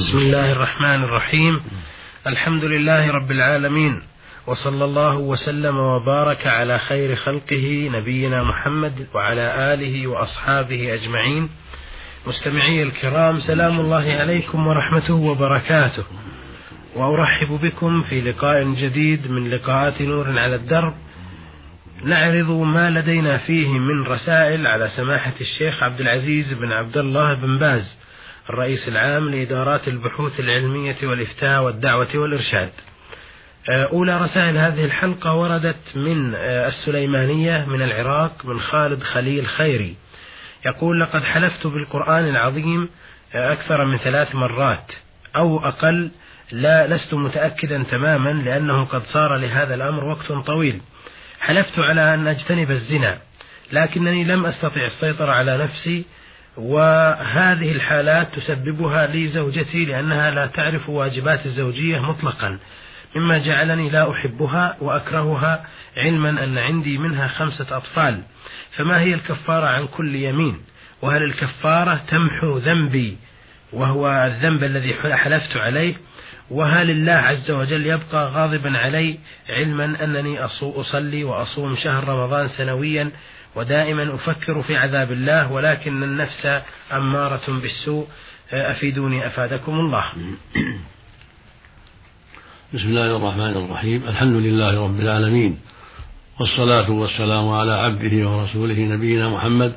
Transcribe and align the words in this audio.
بسم 0.00 0.18
الله 0.18 0.52
الرحمن 0.52 1.04
الرحيم. 1.04 1.60
الحمد 2.26 2.64
لله 2.64 3.10
رب 3.10 3.30
العالمين. 3.30 4.02
وصلى 4.46 4.84
الله 4.84 5.16
وسلم 5.16 5.76
وبارك 5.76 6.46
على 6.46 6.78
خير 6.78 7.16
خلقه 7.16 7.90
نبينا 7.92 8.42
محمد 8.42 9.06
وعلى 9.14 9.74
آله 9.74 10.06
وأصحابه 10.06 10.94
أجمعين. 10.94 11.48
مستمعي 12.26 12.82
الكرام 12.82 13.40
سلام 13.40 13.80
الله 13.80 14.12
عليكم 14.12 14.66
ورحمته 14.66 15.14
وبركاته. 15.14 16.04
وأرحب 16.96 17.60
بكم 17.62 18.02
في 18.02 18.20
لقاء 18.20 18.72
جديد 18.72 19.30
من 19.30 19.50
لقاءات 19.50 20.02
نور 20.02 20.38
على 20.38 20.54
الدرب. 20.54 20.94
نعرض 22.04 22.50
ما 22.50 22.90
لدينا 22.90 23.38
فيه 23.38 23.68
من 23.68 24.02
رسائل 24.02 24.66
على 24.66 24.88
سماحة 24.88 25.34
الشيخ 25.40 25.82
عبد 25.82 26.00
العزيز 26.00 26.52
بن 26.52 26.72
عبد 26.72 26.96
الله 26.98 27.34
بن 27.34 27.58
باز. 27.58 27.99
الرئيس 28.50 28.88
العام 28.88 29.30
لإدارات 29.30 29.88
البحوث 29.88 30.40
العلمية 30.40 30.96
والإفتاء 31.02 31.62
والدعوة 31.62 32.08
والإرشاد. 32.14 32.70
آه، 33.70 33.84
أولى 33.84 34.20
رسائل 34.20 34.58
هذه 34.58 34.84
الحلقة 34.84 35.34
وردت 35.34 35.96
من 35.96 36.34
آه، 36.34 36.68
السليمانية 36.68 37.64
من 37.64 37.82
العراق 37.82 38.44
من 38.44 38.60
خالد 38.60 39.02
خليل 39.02 39.46
خيري. 39.46 39.96
يقول 40.66 41.00
لقد 41.00 41.24
حلفت 41.24 41.66
بالقرآن 41.66 42.28
العظيم 42.28 42.88
آه، 43.34 43.52
أكثر 43.52 43.84
من 43.84 43.98
ثلاث 43.98 44.34
مرات 44.34 44.92
أو 45.36 45.58
أقل 45.58 46.10
لا 46.52 46.86
لست 46.86 47.14
متأكدا 47.14 47.82
تماما 47.90 48.30
لأنه 48.30 48.84
قد 48.84 49.02
صار 49.02 49.36
لهذا 49.36 49.74
الأمر 49.74 50.04
وقت 50.04 50.32
طويل. 50.32 50.80
حلفت 51.40 51.78
على 51.78 52.14
أن 52.14 52.28
أجتنب 52.28 52.70
الزنا 52.70 53.18
لكنني 53.72 54.24
لم 54.24 54.46
أستطع 54.46 54.84
السيطرة 54.84 55.32
على 55.32 55.58
نفسي 55.58 56.04
وهذه 56.56 57.72
الحالات 57.72 58.34
تسببها 58.34 59.06
لي 59.06 59.28
زوجتي 59.28 59.84
لأنها 59.84 60.30
لا 60.30 60.46
تعرف 60.46 60.88
واجبات 60.88 61.46
الزوجية 61.46 61.98
مطلقا 61.98 62.58
مما 63.16 63.38
جعلني 63.38 63.90
لا 63.90 64.10
أحبها 64.10 64.76
وأكرهها 64.80 65.64
علما 65.96 66.44
أن 66.44 66.58
عندي 66.58 66.98
منها 66.98 67.28
خمسة 67.28 67.76
أطفال. 67.76 68.22
فما 68.76 69.00
هي 69.00 69.14
الكفارة 69.14 69.66
عن 69.66 69.86
كل 69.86 70.14
يمين؟ 70.14 70.60
وهل 71.02 71.22
الكفارة 71.22 72.00
تمحو 72.08 72.58
ذنبي 72.58 73.16
وهو 73.72 74.10
الذنب 74.10 74.64
الذي 74.64 74.94
حلفت 74.94 75.56
عليه؟ 75.56 75.94
وهل 76.50 76.90
الله 76.90 77.12
عز 77.12 77.50
وجل 77.50 77.86
يبقى 77.86 78.26
غاضبا 78.26 78.78
علي 78.78 79.18
علما 79.48 80.04
أنني 80.04 80.40
أصلي 80.44 81.24
وأصوم 81.24 81.76
شهر 81.76 82.08
رمضان 82.08 82.48
سنويا 82.48 83.10
ودائما 83.54 84.14
أفكر 84.14 84.62
في 84.62 84.76
عذاب 84.76 85.12
الله 85.12 85.52
ولكن 85.52 86.02
النفس 86.02 86.62
أمارة 86.92 87.60
بالسوء. 87.62 88.06
أفيدوني 88.52 89.26
أفادكم 89.26 89.72
الله. 89.72 90.12
بسم 92.74 92.88
الله 92.88 93.16
الرحمن 93.16 93.64
الرحيم. 93.64 94.02
الحمد 94.08 94.36
لله 94.36 94.84
رب 94.84 95.00
العالمين 95.00 95.58
والصلاة 96.40 96.90
والسلام 96.90 97.48
على 97.48 97.72
عبده 97.72 98.28
ورسوله 98.28 98.78
نبينا 98.78 99.28
محمد 99.28 99.76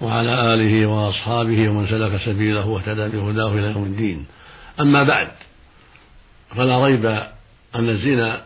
وعلى 0.00 0.54
آله 0.54 0.86
وأصحابه 0.86 1.68
ومن 1.68 1.86
سلك 1.86 2.20
سبيله 2.24 2.66
واهتدى 2.66 3.08
بهداه 3.08 3.52
إلى 3.52 3.72
يوم 3.72 3.84
الدين. 3.84 4.26
أما 4.80 5.02
بعد 5.02 5.28
فلا 6.56 6.84
ريب 6.84 7.06
أن 7.74 7.88
الزنا 7.88 8.42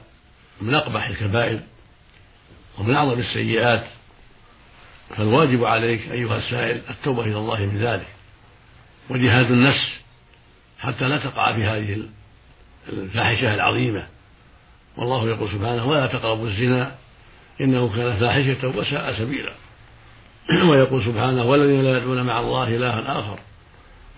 من 0.60 0.74
أقبح 0.74 1.06
الكبائر 1.08 1.60
ومن 2.78 2.94
أعظم 2.94 3.18
السيئات. 3.18 3.84
فالواجب 5.16 5.64
عليك 5.64 6.10
أيها 6.10 6.36
السائل 6.36 6.80
التوبة 6.90 7.22
إلى 7.22 7.36
الله 7.36 7.60
من 7.60 7.78
ذلك 7.78 8.06
وجهاد 9.10 9.50
النفس 9.50 10.00
حتى 10.78 11.08
لا 11.08 11.18
تقع 11.18 11.52
في 11.52 11.64
هذه 11.64 12.02
الفاحشة 12.88 13.54
العظيمة. 13.54 14.06
والله 14.96 15.28
يقول 15.28 15.48
سبحانه 15.48 15.84
ولا 15.84 16.06
تقربوا 16.06 16.46
الزنا 16.46 16.94
إنه 17.60 17.88
كان 17.96 18.16
فاحشة 18.16 18.68
وساء 18.78 19.12
سبيلا. 19.12 19.52
ويقول 20.70 21.04
سبحانه 21.04 21.44
والذين 21.44 21.82
لا 21.82 21.98
يدعون 21.98 22.22
مع 22.22 22.40
الله 22.40 22.68
إلها 22.68 23.18
آخر 23.18 23.38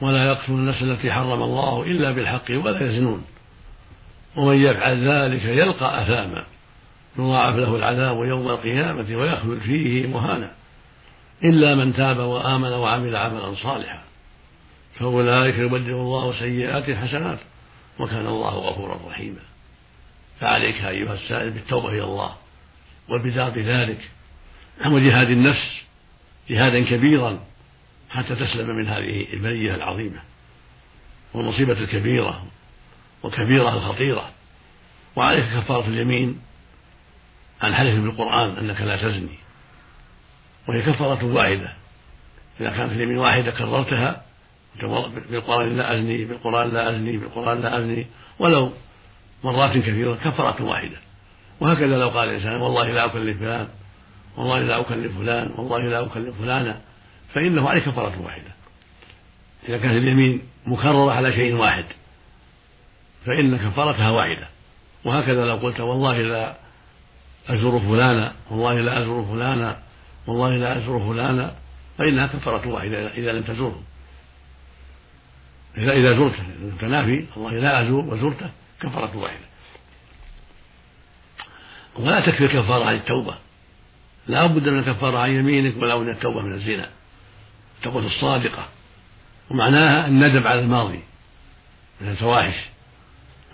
ولا 0.01 0.27
يقتلون 0.27 0.61
النفس 0.61 0.83
التي 0.83 1.13
حرم 1.13 1.43
الله 1.43 1.83
إلا 1.83 2.11
بالحق 2.11 2.51
ولا 2.51 2.87
يزنون. 2.87 3.25
ومن 4.37 4.63
يفعل 4.63 5.09
ذلك 5.09 5.45
يلقى 5.45 6.03
أثاما. 6.03 6.45
يضاعف 7.19 7.57
له 7.57 7.77
العذاب 7.77 8.17
يوم 8.17 8.49
القيامة 8.49 9.17
ويخلد 9.17 9.59
فيه 9.59 10.07
مهانا. 10.07 10.60
إلا 11.45 11.75
من 11.75 11.95
تاب 11.95 12.19
وآمن 12.19 12.73
وعمل 12.73 13.17
عملا 13.17 13.55
صالحا. 13.55 14.03
فأولئك 14.99 15.59
يبدل 15.59 15.93
الله 15.93 16.33
سيئات 16.33 16.91
حسنات 16.91 17.39
وكان 17.99 18.27
الله 18.27 18.51
غفورا 18.51 19.09
رحيما. 19.09 19.41
فعليك 20.41 20.85
أيها 20.85 21.15
السائل 21.15 21.51
بالتوبة 21.51 21.89
إلى 21.89 22.05
الله 22.05 22.35
والبدار 23.09 23.51
بذلك 23.51 24.11
وجهاد 24.87 25.31
النفس 25.31 25.83
جهادا 26.51 26.85
كبيرا 26.85 27.41
حتى 28.11 28.35
تسلم 28.35 28.77
من 28.77 28.89
هذه 28.89 29.27
البلية 29.33 29.75
العظيمة 29.75 30.21
والمصيبة 31.35 31.73
الكبيرة 31.73 32.47
والكبيرة 33.23 33.75
الخطيرة. 33.75 34.31
وعليك 35.17 35.45
كفارة 35.45 35.87
اليمين 35.87 36.41
عن 37.63 37.75
حلف 37.75 38.01
بالقرآن 38.01 38.57
أنك 38.57 38.81
لا 38.81 38.97
تزني. 38.97 39.39
وهي 40.71 40.83
كفارة 40.83 41.25
واحدة. 41.25 41.73
إذا 42.61 42.71
كانت 42.71 42.93
اليمين 42.93 43.19
واحدة 43.19 43.51
كررتها 43.51 44.23
بالقرآن 45.31 45.77
لا 45.77 45.95
أزني 45.95 46.25
بالقرآن 46.25 46.71
لا 46.71 46.91
أزني 46.91 47.17
بالقرآن 47.17 47.61
لا 47.61 47.79
أزني 47.79 48.07
ولو 48.39 48.73
مرات 49.45 49.77
كثيرة 49.77 50.15
كفارة 50.15 50.65
واحدة. 50.65 50.97
وهكذا 51.61 51.99
لو 51.99 52.09
قال 52.09 52.29
الإنسان 52.29 52.61
والله 52.61 52.89
لا 52.89 53.05
أكلف 53.05 53.39
فلان 53.39 53.69
والله 54.37 54.61
لا 54.61 54.81
أكلف 54.81 55.19
فلان 55.19 55.51
والله 55.59 55.79
لا 55.79 56.07
أكلف 56.07 56.43
فلانا 56.43 56.81
فإنه 57.35 57.69
عليه 57.69 57.81
كفارة 57.81 58.23
واحدة. 58.23 58.51
إذا 59.69 59.79
كانت 59.79 59.97
اليمين 59.97 60.43
مكررة 60.67 61.13
على 61.13 61.33
شيء 61.33 61.55
واحد 61.55 61.85
فإن 63.27 63.57
كفارتها 63.57 64.11
واحدة. 64.11 64.49
وهكذا 65.05 65.47
لو 65.47 65.57
قلت 65.57 65.81
والله 65.81 66.23
لا 66.23 66.55
أزور 67.49 67.81
فلانا 67.81 68.33
والله 68.51 68.81
لا 68.81 69.03
أزور 69.03 69.25
فلانا 69.25 69.90
والله 70.31 70.57
لا 70.57 70.79
أزور 70.79 71.15
فلانا 71.15 71.55
فإنها 71.99 72.27
كفارة 72.27 72.69
واحدة 72.69 73.09
إذا 73.09 73.33
لم 73.33 73.43
تزوره. 73.43 73.83
إذا 75.79 75.93
إذا 75.93 76.17
زرته 76.17 76.43
أنت 76.73 76.85
نافي 76.85 77.27
والله 77.37 77.61
لا 77.61 77.83
أزور 77.83 78.05
وزرته 78.05 78.51
كفارة 78.81 79.17
واحدة 79.17 79.45
ولا 81.97 82.21
تكفي 82.21 82.45
الكفارة 82.45 82.85
عن 82.85 82.95
التوبة. 82.95 83.35
لا 84.27 84.47
بد 84.47 84.69
من 84.69 84.79
الكفارة 84.79 85.19
عن 85.19 85.31
يمينك 85.31 85.83
ولا 85.83 85.97
بد 85.97 86.03
من 86.03 86.13
التوبة 86.13 86.41
من 86.41 86.53
الزنا. 86.53 86.89
التوبة 87.79 88.07
الصادقة. 88.07 88.69
ومعناها 89.51 90.07
الندم 90.07 90.47
على 90.47 90.61
الماضي 90.61 91.01
من 92.01 92.09
الفواحش 92.09 92.55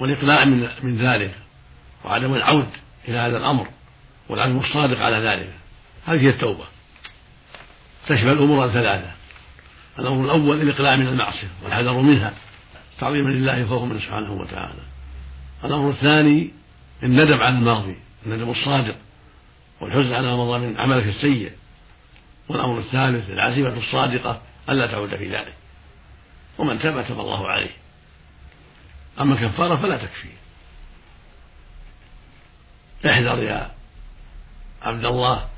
والإقلاع 0.00 0.44
من 0.44 0.68
من 0.82 0.98
ذلك 0.98 1.34
وعدم 2.04 2.34
العود 2.34 2.68
إلى 3.08 3.18
هذا 3.18 3.36
الأمر 3.36 3.68
والعزم 4.28 4.58
الصادق 4.58 5.00
على 5.00 5.16
ذلك. 5.16 5.52
هذه 6.06 6.20
هي 6.20 6.28
التوبة. 6.28 6.64
تشمل 8.06 8.38
أمورا 8.38 8.68
ثلاثة 8.68 9.12
الأمر 9.98 10.24
الأول 10.24 10.62
الإقلاع 10.62 10.96
من 10.96 11.08
المعصية 11.08 11.48
والحذر 11.64 11.92
منها 11.92 12.34
تعظيما 12.98 13.30
لله 13.30 13.66
خوفا 13.66 13.84
منه 13.84 14.00
سبحانه 14.00 14.32
وتعالى. 14.32 14.82
الأمر 15.64 15.90
الثاني 15.90 16.50
الندم 17.02 17.40
على 17.40 17.58
الماضي 17.58 17.96
الندم 18.26 18.50
الصادق 18.50 18.96
والحزن 19.80 20.12
على 20.12 20.26
ما 20.26 20.36
مضى 20.36 20.66
من 20.66 20.80
عملك 20.80 21.06
السيء. 21.06 21.52
والأمر 22.48 22.78
الثالث 22.78 23.30
العزيمة 23.30 23.78
الصادقة 23.78 24.42
ألا 24.68 24.86
تعود 24.86 25.16
في 25.16 25.30
ذلك. 25.30 25.54
ومن 26.58 26.78
تاب 26.78 27.06
تاب 27.08 27.20
الله 27.20 27.48
عليه. 27.48 27.76
أما 29.20 29.34
الكفارة 29.34 29.76
فلا 29.76 29.96
تكفي. 29.96 30.28
احذر 33.06 33.42
يا 33.42 33.70
عبد 34.82 35.04
الله 35.04 35.48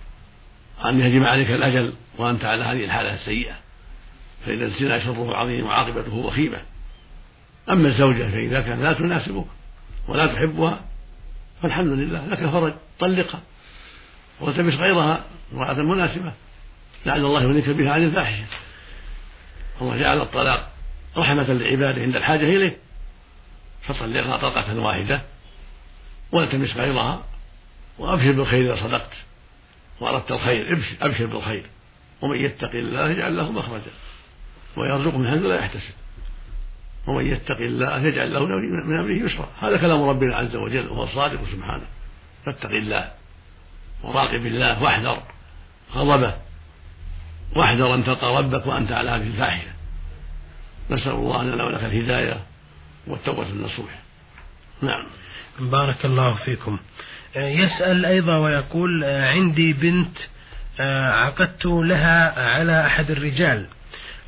أن 0.85 1.01
يهجم 1.01 1.25
عليك 1.25 1.51
الأجل 1.51 1.93
وأنت 2.19 2.45
على 2.45 2.65
هذه 2.65 2.85
الحالة 2.85 3.15
السيئة. 3.15 3.55
فإن 4.47 4.63
الزنا 4.63 5.05
شره 5.05 5.37
عظيم 5.37 5.67
وعاقبته 5.67 6.15
وخيمة 6.15 6.59
أما 7.71 7.89
الزوجة 7.89 8.29
فإذا 8.31 8.61
كانت 8.61 8.83
لا 8.83 8.93
تناسبك 8.93 9.47
ولا 10.09 10.27
تحبها 10.27 10.81
فالحمد 11.63 11.99
لله 11.99 12.27
لك 12.27 12.47
فرج 12.47 12.73
طلقها 12.99 13.41
والتمس 14.41 14.75
غيرها 14.75 15.25
امرأة 15.53 15.75
مناسبة. 15.75 16.33
لعل 17.07 17.25
الله 17.25 17.43
يغنيك 17.43 17.69
بها 17.69 17.93
عن 17.93 18.05
الفاحشة. 18.05 18.45
الله 19.81 19.97
جعل 19.99 20.21
الطلاق 20.21 20.73
رحمة 21.17 21.53
لعباده 21.53 22.03
عند 22.03 22.17
الحاجة 22.17 22.45
إليه. 22.45 22.77
فطلقها 23.83 24.37
طلقة 24.37 24.81
واحدة 24.81 25.23
والتمس 26.33 26.77
غيرها 26.77 27.23
وأبشر 27.99 28.33
بالخير 28.33 28.75
إذا 28.75 28.83
صدقت. 28.83 29.13
وأردت 30.01 30.33
الخير 30.33 30.73
ابشر, 30.73 30.97
أبشر 31.03 31.27
بالخير. 31.27 31.67
ومن 32.23 32.37
يتق 32.37 32.71
الله 32.71 33.11
يجعل 33.11 33.37
له 33.37 33.53
مخرجا. 33.53 33.91
ويرزقه 34.77 35.19
من 35.19 35.31
حيث 35.31 35.43
لا 35.43 35.55
يحتسب. 35.55 35.95
ومن 37.07 37.27
يتق 37.27 37.57
الله 37.57 38.07
يجعل 38.07 38.35
له 38.35 38.47
من 38.47 38.99
أمره 39.01 39.27
يسرا. 39.27 39.49
هذا 39.61 39.77
كلام 39.77 40.03
ربنا 40.03 40.37
عز 40.37 40.57
وجل 40.57 40.89
وهو 40.89 41.05
الصادق 41.05 41.41
سبحانه. 41.53 41.87
فاتق 42.47 42.71
الله 42.71 43.13
وراقب 44.03 44.47
الله 44.47 44.83
واحذر 44.83 45.23
غضبه 45.93 46.35
واحذر 47.57 47.95
أن 47.95 48.05
تلقى 48.05 48.37
ربك 48.39 48.67
وأنت 48.67 48.93
على 48.93 49.11
هذه 49.11 49.27
الفاحشة. 49.27 49.71
نسأل 50.91 51.13
الله 51.13 51.43
لنا 51.43 51.65
ولك 51.65 51.85
الهداية 51.85 52.41
والتوبة 53.07 53.43
النصوح. 53.43 53.99
نعم. 54.83 55.07
بارك 55.61 56.05
الله 56.05 56.35
فيكم. 56.35 56.79
يسأل 57.37 58.07
أيضا 58.07 58.37
ويقول 58.37 59.05
عندي 59.05 59.73
بنت 59.73 60.19
عقدت 61.11 61.67
لها 61.67 62.49
على 62.49 62.87
أحد 62.87 63.11
الرجال 63.11 63.67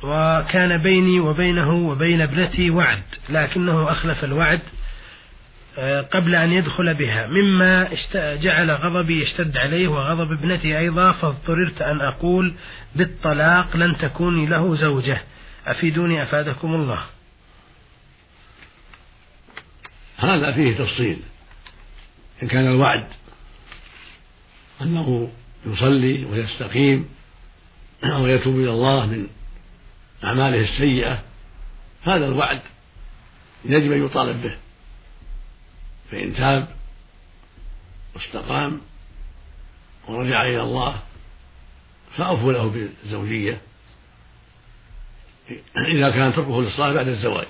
وكان 0.03 0.77
بيني 0.77 1.19
وبينه 1.19 1.73
وبين 1.73 2.21
ابنتي 2.21 2.69
وعد 2.69 3.03
لكنه 3.29 3.91
أخلف 3.91 4.23
الوعد 4.23 4.59
آه، 5.77 6.01
قبل 6.01 6.35
أن 6.35 6.51
يدخل 6.51 6.93
بها. 6.93 7.27
مما 7.27 7.87
جعل 8.15 8.71
غضبي 8.71 9.21
يشتد 9.21 9.57
عليه 9.57 9.87
وغضب 9.87 10.31
ابنتي 10.31 10.77
أيضا 10.77 11.11
فاضطررت 11.11 11.81
أن 11.81 12.01
أقول 12.01 12.53
بالطلاق 12.95 13.77
لن 13.77 13.97
تكوني 13.97 14.45
له 14.45 14.75
زوجة. 14.75 15.21
أفيدوني 15.67 16.23
أفادكم 16.23 16.75
الله. 16.75 17.03
هذا 20.17 20.51
فيه 20.51 20.77
تفصيل. 20.77 21.19
إن 22.43 22.47
كان 22.47 22.67
الوعد 22.67 23.07
أنه 24.81 25.31
يصلي 25.65 26.25
ويستقيم 26.25 27.09
ويتوب 28.03 28.55
إلى 28.55 28.69
الله 28.69 29.05
من 29.05 29.27
أعماله 30.23 30.59
السيئة 30.59 31.23
هذا 32.03 32.25
الوعد 32.27 32.61
يجب 33.65 33.91
أن 33.91 34.05
يطالب 34.05 34.41
به. 34.41 34.57
فإن 36.11 36.35
تاب 36.35 36.67
واستقام 38.15 38.81
ورجع 40.07 40.41
إلى 40.41 40.61
الله 40.61 40.99
فأوفوا 42.17 42.53
له 42.53 42.67
بالزوجية 42.69 43.61
إذا 45.95 46.09
كان 46.09 46.33
تركه 46.33 46.61
للصلاة 46.61 46.93
بعد 46.93 47.07
الزواج. 47.07 47.47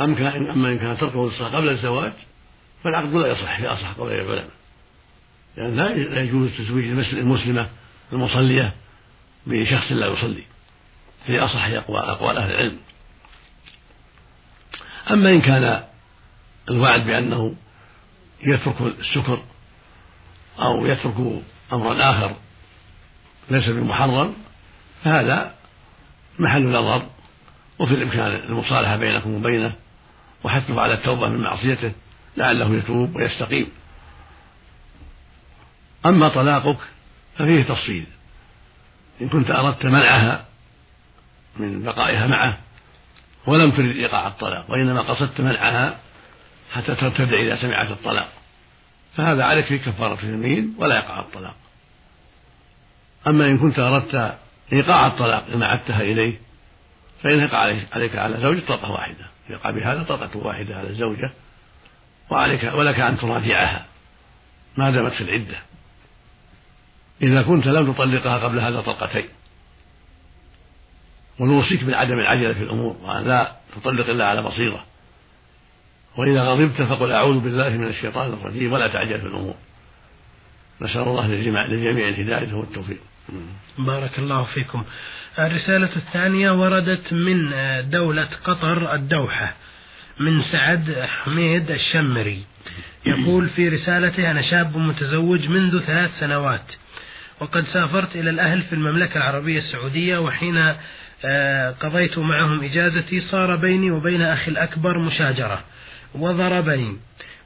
أما 0.00 0.36
إن 0.72 0.78
كان 0.78 0.98
تركه 0.98 1.26
للصلاة 1.26 1.56
قبل 1.56 1.68
الزواج 1.68 2.12
فالعقد 2.84 3.14
لا 3.14 3.26
يصح 3.26 3.56
في 3.56 3.66
أصح 3.66 3.92
قول 3.92 4.12
العلماء 4.12 4.48
لأن 5.56 5.76
لا 5.76 6.22
يجوز 6.22 6.50
تزويج 6.58 6.84
المسلمة 7.12 7.68
المصلية 8.12 8.74
بشخص 9.46 9.92
لا 9.92 10.06
يصلي. 10.06 10.42
في 11.26 11.38
أصح 11.40 11.64
أقوال 11.88 12.36
أهل 12.36 12.50
العلم. 12.50 12.78
أما 15.10 15.30
إن 15.30 15.40
كان 15.40 15.84
الوعد 16.70 17.06
بأنه 17.06 17.54
يترك 18.42 18.80
السكر 18.80 19.42
أو 20.58 20.86
يترك 20.86 21.42
أمرا 21.72 22.10
آخر 22.10 22.36
ليس 23.50 23.68
بمحرم 23.68 24.34
فهذا 25.04 25.54
محل 26.38 26.62
نظر 26.62 27.06
وفي 27.78 27.94
الإمكان 27.94 28.26
المصالحة 28.26 28.96
بينكم 28.96 29.34
وبينه 29.34 29.74
وحثه 30.44 30.80
على 30.80 30.94
التوبة 30.94 31.28
من 31.28 31.40
معصيته. 31.40 31.92
لعله 32.38 32.74
يتوب 32.74 33.16
ويستقيم. 33.16 33.68
أما 36.06 36.28
طلاقك 36.28 36.78
ففيه 37.36 37.62
تفصيل. 37.62 38.06
إن 39.20 39.28
كنت 39.28 39.50
أردت 39.50 39.84
منعها 39.84 40.44
من 41.56 41.82
بقائها 41.82 42.26
معه 42.26 42.58
ولم 43.46 43.70
ترد 43.70 43.96
إيقاع 43.96 44.26
الطلاق 44.26 44.70
وإنما 44.70 45.00
قصدت 45.00 45.40
منعها 45.40 45.98
حتى 46.72 46.94
ترتدع 46.94 47.40
إذا 47.40 47.56
سمعت 47.56 47.90
الطلاق. 47.90 48.28
فهذا 49.16 49.44
عليك 49.44 49.66
في 49.66 49.78
كفارة 49.78 50.18
اليمين 50.22 50.74
ولا 50.78 50.96
يقع 50.96 51.20
الطلاق. 51.20 51.56
أما 53.26 53.46
إن 53.46 53.58
كنت 53.58 53.78
أردت 53.78 54.38
إيقاع 54.72 55.06
الطلاق 55.06 55.44
إن 55.54 55.62
أعدتها 55.62 56.00
إليه 56.00 56.38
فإن 57.22 57.38
يقع 57.38 57.58
عليك 57.92 58.16
على 58.16 58.36
زوجة 58.40 58.60
طلقة 58.60 58.90
واحدة. 58.90 59.26
يقع 59.50 59.70
بهذا 59.70 60.02
طلقة 60.02 60.36
واحدة 60.36 60.76
على 60.76 60.88
الزوجة 60.88 61.32
وعليك 62.30 62.64
ولك 62.74 63.00
أن 63.00 63.18
تراجعها. 63.18 63.86
ما 64.76 64.90
دامت 64.90 65.12
في 65.12 65.20
العدة. 65.20 65.58
إذا 67.22 67.42
كنت 67.42 67.66
لم 67.66 67.92
تطلقها 67.92 68.38
قبل 68.38 68.58
هذا 68.60 68.80
طلقتين. 68.80 69.28
ونوصيك 71.38 71.84
بعدم 71.84 72.18
العجلة 72.18 72.52
في 72.52 72.62
الأمور 72.62 72.96
وأن 73.02 73.24
لا 73.24 73.52
تطلق 73.76 74.08
إلا 74.08 74.26
على 74.26 74.42
بصيرة. 74.42 74.84
وإذا 76.16 76.42
غضبت 76.42 76.82
فقل 76.82 77.12
أعوذ 77.12 77.38
بالله 77.38 77.68
من 77.68 77.86
الشيطان 77.86 78.32
الرجيم 78.32 78.72
ولا 78.72 78.88
تعجل 78.88 79.20
في 79.20 79.26
الأمور. 79.26 79.54
نسأل 80.80 81.02
الله 81.02 81.26
للجميع 81.26 82.08
الهداية 82.08 82.54
والتوفيق 82.54 82.98
بارك 83.78 84.18
الله 84.18 84.44
فيكم. 84.44 84.84
الرسالة 85.38 85.96
الثانية 85.96 86.50
وردت 86.50 87.12
من 87.12 87.50
دولة 87.90 88.28
قطر 88.44 88.94
الدوحة. 88.94 89.54
من 90.20 90.42
سعد 90.42 91.06
حميد 91.08 91.70
الشمري. 91.70 92.42
يقول 93.06 93.48
في 93.48 93.68
رسالته 93.68 94.30
أنا 94.30 94.42
شاب 94.42 94.76
متزوج 94.76 95.48
منذ 95.48 95.80
ثلاث 95.80 96.10
سنوات 96.20 96.72
وقد 97.40 97.64
سافرت 97.64 98.16
إلى 98.16 98.30
الأهل 98.30 98.62
في 98.62 98.72
المملكة 98.72 99.16
العربية 99.16 99.58
السعودية 99.58 100.18
وحين 100.18 100.74
آه، 101.24 101.70
قضيت 101.70 102.18
معهم 102.18 102.60
إجازتي 102.64 103.20
صار 103.20 103.56
بيني 103.56 103.90
وبين 103.90 104.22
أخي 104.22 104.50
الأكبر 104.50 104.98
مشاجرة 104.98 105.64
وضربني 106.14 106.96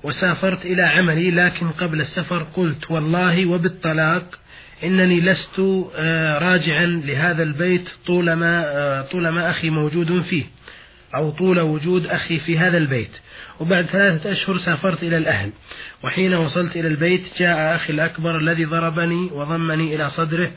وسافرت 0.03 0.65
إلى 0.67 0.83
عملي 0.83 1.31
لكن 1.31 1.71
قبل 1.71 2.01
السفر 2.01 2.43
قلت 2.43 2.91
والله 2.91 3.47
وبالطلاق 3.47 4.39
إنني 4.85 5.21
لست 5.21 5.59
آه، 5.97 6.39
راجعا 6.39 6.87
لهذا 6.87 7.43
البيت 7.43 7.89
طولما 8.07 8.63
آه، 8.67 9.03
طولما 9.03 9.51
أخي 9.51 9.71
موجود 9.71 10.23
فيه. 10.23 10.45
أو 11.15 11.31
طول 11.31 11.61
وجود 11.61 12.07
أخي 12.07 12.41
في 12.41 12.59
هذا 12.59 12.79
البيت. 12.79 13.11
وبعد 13.61 13.87
ثلاثة 13.87 14.33
أشهر 14.33 14.59
سافرت 14.59 15.03
إلى 15.03 15.17
الأهل. 15.17 15.51
وحين 16.03 16.35
وصلت 16.35 16.77
إلى 16.77 16.89
البيت 16.89 17.39
جاء 17.39 17.77
أخي 17.77 17.93
الأكبر 17.93 18.39
الذي 18.39 18.65
ضربني 18.65 19.31
وضمني 19.33 19.97
إلى 19.97 20.11
صدره 20.11 20.51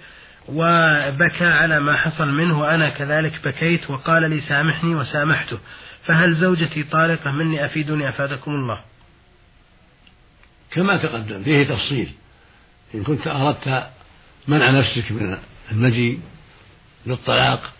وبكى 0.49 1.45
على 1.45 1.79
ما 1.79 1.97
حصل 1.97 2.27
منه. 2.27 2.59
وأنا 2.59 2.89
كذلك 2.89 3.33
بكيت 3.45 3.89
وقال 3.89 4.29
لي 4.29 4.41
سامحني 4.41 4.95
وسامحته. 4.95 5.57
فهل 6.05 6.33
زوجتي 6.33 6.83
طالقة 6.83 7.31
مني 7.31 7.65
أفيدني 7.65 8.09
أفادكم 8.09 8.51
الله؟ 8.51 8.81
كما 10.71 10.97
تقدم 10.97 11.43
فيه 11.43 11.63
تفصيل. 11.63 12.11
إن 12.95 13.03
كنت 13.03 13.27
أردت 13.27 13.87
منع 14.47 14.71
نفسك 14.71 15.11
من 15.11 15.37
المجيء 15.71 16.19
للطلاق 17.05 17.73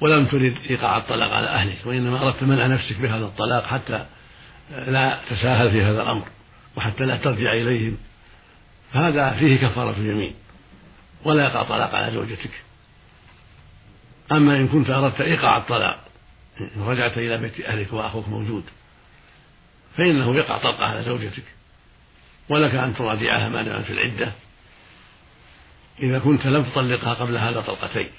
ولم 0.00 0.26
ترد 0.26 0.56
إيقاع 0.70 0.96
الطلاق 0.96 1.32
على 1.32 1.46
أهلك 1.46 1.86
وإنما 1.86 2.22
أردت 2.22 2.42
منع 2.42 2.66
نفسك 2.66 2.96
بهذا 2.96 3.24
الطلاق 3.24 3.66
حتى 3.66 4.06
لا 4.70 5.20
تساهل 5.30 5.70
في 5.70 5.82
هذا 5.82 6.02
الأمر 6.02 6.28
وحتى 6.76 7.04
لا 7.04 7.16
ترجع 7.16 7.52
إليهم. 7.52 7.98
فهذا 8.92 9.30
فيه 9.30 9.56
كفارة 9.56 9.94
اليمين 9.98 10.34
ولا 11.24 11.44
يقع 11.44 11.62
طلاق 11.62 11.94
على 11.94 12.12
زوجتك. 12.12 12.50
أما 14.32 14.56
إن 14.56 14.68
كنت 14.68 14.90
أردت 14.90 15.20
إيقاع 15.20 15.56
الطلاق 15.56 16.04
إن 16.60 16.82
رجعت 16.82 17.18
إلى 17.18 17.38
بيت 17.38 17.60
أهلك 17.60 17.92
وأخوك 17.92 18.28
موجود 18.28 18.64
فإنه 19.96 20.36
يقع 20.36 20.58
طلقة 20.58 20.84
على 20.84 21.02
زوجتك. 21.02 21.44
ولك 22.48 22.74
أن 22.74 22.94
تراجعها 22.94 23.48
ما 23.48 23.82
في 23.82 23.92
العدة. 23.92 24.32
إذا 26.02 26.18
كنت 26.18 26.46
لم 26.46 26.62
تطلقها 26.64 27.14
قبل 27.14 27.36
هذا 27.36 27.60
طلقتين. 27.60 28.10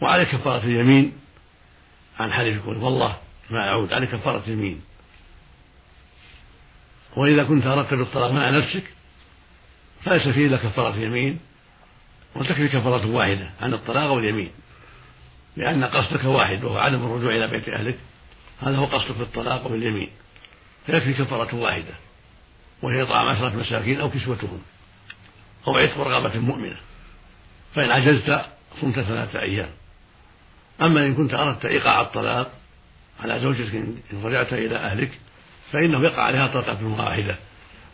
وعليك 0.00 0.28
كفارة 0.28 0.64
اليمين 0.64 1.12
عن 2.18 2.32
حلف 2.32 2.56
يقول 2.56 2.76
والله 2.76 3.16
ما 3.50 3.68
أعود 3.68 3.92
عليك 3.92 4.10
كفارة 4.10 4.50
يمين 4.50 4.80
وإذا 7.16 7.44
كنت 7.44 7.66
أردت 7.66 7.94
بالطلاق 7.94 8.30
مع 8.30 8.50
نفسك 8.50 8.84
فليس 10.04 10.28
فيه 10.28 10.46
إلا 10.46 10.56
كفارة 10.56 10.96
يمين 10.96 11.38
وتكفي 12.34 12.68
كفارة 12.68 13.06
واحدة 13.06 13.50
عن 13.60 13.74
الطلاق 13.74 14.10
واليمين. 14.10 14.50
لأن 15.56 15.84
قصدك 15.84 16.24
واحد 16.24 16.64
وهو 16.64 16.78
عدم 16.78 17.04
الرجوع 17.06 17.30
إلى 17.36 17.46
بيت 17.46 17.68
أهلك 17.68 17.98
هذا 18.62 18.76
هو 18.76 18.84
قصدك 18.84 19.14
في 19.14 19.22
الطلاق 19.22 19.66
واليمين. 19.66 20.10
فيكفي 20.86 21.12
كفارة 21.12 21.54
واحدة 21.54 21.94
وهي 22.82 23.02
إطعام 23.02 23.28
عشرة 23.28 23.56
مساكين 23.56 24.00
أو 24.00 24.10
كسوتهم 24.10 24.62
أو 25.68 25.76
عتق 25.76 25.98
رغبة 25.98 26.38
مؤمنة. 26.38 26.76
فإن 27.74 27.90
عجزت 27.90 28.46
صمت 28.80 29.00
ثلاثة 29.00 29.40
أيام. 29.40 29.70
أما 30.82 31.06
إن 31.06 31.14
كنت 31.14 31.34
أردت 31.34 31.64
إيقاع 31.64 32.00
الطلاق 32.00 32.50
على 33.20 33.40
زوجتك 33.40 33.74
إن 33.74 34.22
رجعت 34.24 34.52
إلى 34.52 34.76
أهلك 34.76 35.10
فإنه 35.72 36.02
يقع 36.02 36.22
عليها 36.22 36.46
طلقة 36.46 36.86
واحدة 36.86 37.36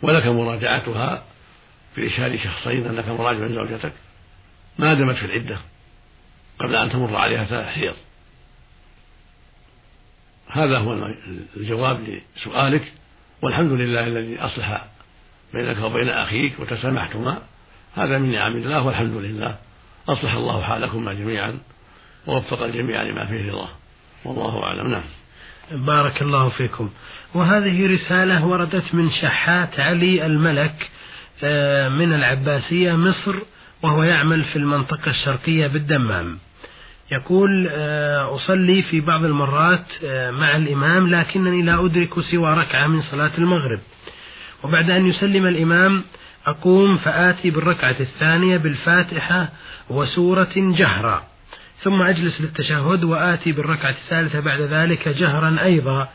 ولك 0.03 0.27
مراجعتها 0.27 1.25
بإشهاد 1.97 2.37
شخصين 2.37 2.87
أنك 2.87 3.09
مراجع 3.09 3.47
زوجتك 3.49 3.93
ما 4.79 4.95
دامت 4.95 5.17
في 5.17 5.27
العدة 5.27 5.59
قبل 6.61 6.77
أن 6.77 6.91
تمر 6.91 7.17
عليها 7.17 7.45
ثلاث 7.45 7.67
حيض. 7.67 7.95
هذا 10.49 10.79
هو 10.79 11.15
الجواب 11.57 12.21
لسؤالك 12.37 12.93
والحمد 13.43 13.73
لله 13.73 14.07
الذي 14.07 14.41
أصلح 14.41 14.87
بينك 15.55 15.79
وبين 15.83 16.09
أخيك 16.09 16.61
وتسامحتما. 16.61 17.43
هذا 17.95 18.19
من 18.19 18.33
نعم 18.33 18.57
الله 18.57 18.87
والحمد 18.87 19.17
لله. 19.17 19.59
أصلح 20.09 20.35
الله 20.35 20.63
حالكما 20.63 21.13
جميعا. 21.13 21.59
ووفق 22.27 22.63
الجميع 22.63 23.03
لما 23.03 23.27
فيه 23.27 23.51
رضاه. 23.51 23.69
والله 24.25 24.65
أعلم. 24.65 24.91
نعم. 24.91 25.03
بارك 25.71 26.23
الله 26.23 26.49
فيكم. 26.49 26.91
وهذه 27.35 27.95
رسالة 27.95 28.47
وردت 28.47 28.95
من 28.95 29.11
شحات 29.11 29.81
علي 29.81 30.27
الملك 30.27 30.91
آه، 31.45 31.89
من 31.89 32.13
العباسية 32.15 32.93
مصر 32.93 33.35
وهو 33.83 34.03
يعمل 34.03 34.45
في 34.45 34.57
المنطقة 34.57 35.11
الشرقية 35.11 35.67
بالدمام. 35.67 36.39
يقول 37.13 37.69
آه، 37.71 38.35
أصلي 38.37 38.83
في 38.83 39.01
بعض 39.01 39.25
المرات 39.25 39.87
آه، 40.05 40.31
مع 40.31 40.57
الإمام 40.57 41.09
لكنني 41.15 41.63
لا 41.63 41.85
أدرك 41.85 42.21
سوى 42.21 42.55
ركعة 42.55 42.87
من 42.87 43.03
صلاة 43.03 43.31
المغرب. 43.39 43.81
وبعد 44.65 44.91
أن 44.91 45.07
يسلم 45.07 45.47
الإمام 45.47 46.05
أقوم 46.47 46.97
فآتي 46.97 47.51
بالركعة 47.51 47.97
الثانية 48.01 48.57
بالفاتحة 48.57 49.49
وسورة 49.91 50.53
جهرا 50.57 51.32
ثم 51.83 52.03
أجلس 52.03 52.41
للتشهد 52.41 53.05
وآتي 53.05 53.53
بالركعة 53.53 53.91
الثالثة 53.91 54.41
بعد 54.41 54.61
ذلك 54.61 55.09
جهرا 55.09 55.63
أيضا 55.63 56.09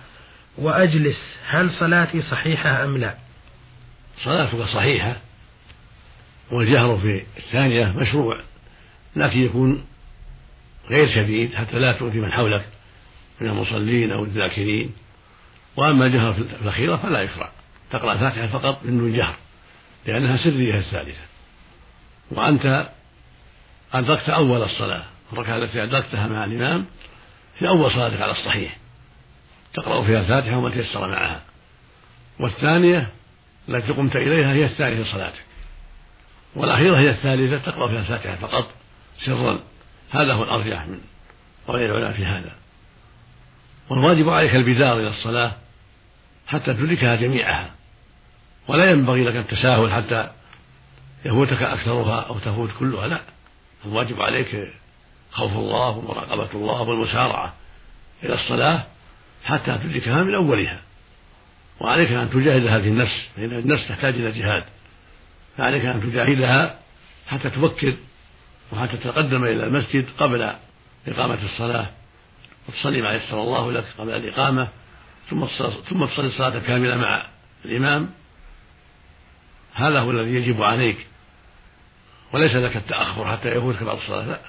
وأجلس 0.57 1.37
هل 1.47 1.69
صلاتي 1.69 2.21
صحيحة 2.21 2.83
أم 2.83 2.97
لا. 2.97 3.15
صلاتك 4.17 4.61
صحيحة 4.61 5.15
والجهر 6.51 6.97
في 6.97 7.23
الثانية 7.37 7.93
مشروع 7.97 8.39
لكن 9.15 9.39
يكون 9.39 9.85
غير 10.89 11.07
شديد 11.07 11.53
حتى 11.53 11.79
لا 11.79 11.91
تؤذي 11.91 12.19
من 12.19 12.31
حولك 12.31 12.65
من 13.41 13.49
المصلين 13.49 14.11
أو 14.11 14.23
الذاكرين. 14.23 14.93
وأما 15.75 16.05
الجهر 16.05 16.33
في 16.33 16.41
الأخيرة 16.61 16.95
فلا 16.95 17.21
يشرع 17.21 17.51
تقرأ 17.91 18.13
الفاتحة 18.13 18.47
فقط 18.47 18.79
بدون 18.83 19.17
جهر 19.17 19.35
لأنها 20.05 20.37
سرية 20.37 20.77
الثالثة. 20.77 21.21
وأنت 22.31 22.89
أدركت 23.93 24.29
أول 24.29 24.63
الصلاة. 24.63 25.03
الركعة 25.33 25.57
التي 25.57 25.83
أدركتها 25.83 26.27
مع 26.27 26.45
الإمام 26.45 26.85
في 27.59 27.67
أول 27.67 27.91
صلاتك 27.91 28.21
على 28.21 28.31
الصحيح. 28.31 28.77
تقرأ 29.73 30.03
فيها 30.03 30.19
الفاتحة 30.19 30.57
وما 30.57 30.69
تيسر 30.69 31.07
معها. 31.07 31.41
والثانية 32.39 33.09
التي 33.69 33.91
قمت 33.91 34.15
إليها 34.15 34.53
هي 34.53 34.65
الثانية 34.65 35.03
في 35.03 35.11
صلاتك. 35.11 35.43
والأخيرة 36.55 36.97
هي 36.97 37.09
الثالثة 37.09 37.71
تقرأ 37.71 37.87
فيها 37.87 37.99
الفاتحة 37.99 38.35
فقط 38.35 38.71
سرا. 39.25 39.59
هذا 40.11 40.33
هو 40.33 40.43
الأرجح 40.43 40.87
من 40.87 40.99
غير 41.69 41.97
العلماء 41.97 42.17
في 42.17 42.25
هذا. 42.25 42.51
والواجب 43.89 44.29
عليك 44.29 44.55
البدار 44.55 44.99
إلى 44.99 45.07
الصلاة 45.07 45.51
حتى 46.47 46.73
تدركها 46.73 47.15
جميعها. 47.15 47.71
ولا 48.67 48.91
ينبغي 48.91 49.23
لك 49.23 49.35
التساهل 49.35 49.91
حتى 49.91 50.31
يفوتك 51.25 51.61
أكثرها 51.61 52.19
أو 52.19 52.39
تفوت 52.39 52.69
كلها 52.79 53.07
لا. 53.07 53.21
الواجب 53.85 54.21
عليك 54.21 54.73
خوف 55.31 55.51
الله 55.51 55.89
ومراقبة 55.89 56.49
الله 56.53 56.81
والمسارعة 56.81 57.53
إلى 58.23 58.33
الصلاة 58.33 58.83
حتى 59.43 59.77
تدركها 59.77 60.23
من 60.23 60.35
أولها. 60.35 60.81
وعليك 61.79 62.11
أن 62.11 62.29
تجاهد 62.29 62.67
هذه 62.67 62.87
النفس 62.87 63.29
فإن 63.35 63.53
النفس 63.53 63.87
تحتاج 63.87 64.13
إلى 64.13 64.31
جهاد. 64.31 64.63
فعليك 65.57 65.85
أن 65.85 66.01
تجاهدها 66.01 66.79
حتى 67.27 67.49
تفكر 67.49 67.97
وحتى 68.71 68.97
تتقدم 68.97 69.43
إلى 69.43 69.63
المسجد 69.63 70.05
قبل 70.17 70.53
إقامة 71.07 71.43
الصلاة. 71.43 71.87
وتصلي 72.67 73.01
ما 73.01 73.13
يسر 73.13 73.41
الله 73.41 73.71
لك 73.71 73.85
قبل 73.97 74.11
الإقامة 74.11 74.67
ثم 75.29 75.45
ثم 75.89 76.05
تصلي 76.05 76.27
الصلاة 76.27 76.59
كاملة 76.59 76.97
مع 76.97 77.27
الإمام. 77.65 78.09
هذا 79.73 79.99
هو 79.99 80.11
الذي 80.11 80.35
يجب 80.35 80.63
عليك. 80.63 81.07
وليس 82.33 82.55
لك 82.55 82.77
التأخر 82.77 83.31
حتى 83.31 83.49
يفوتك 83.49 83.83
بعض 83.83 83.97
الصلاة 83.97 84.25
لا. 84.25 84.39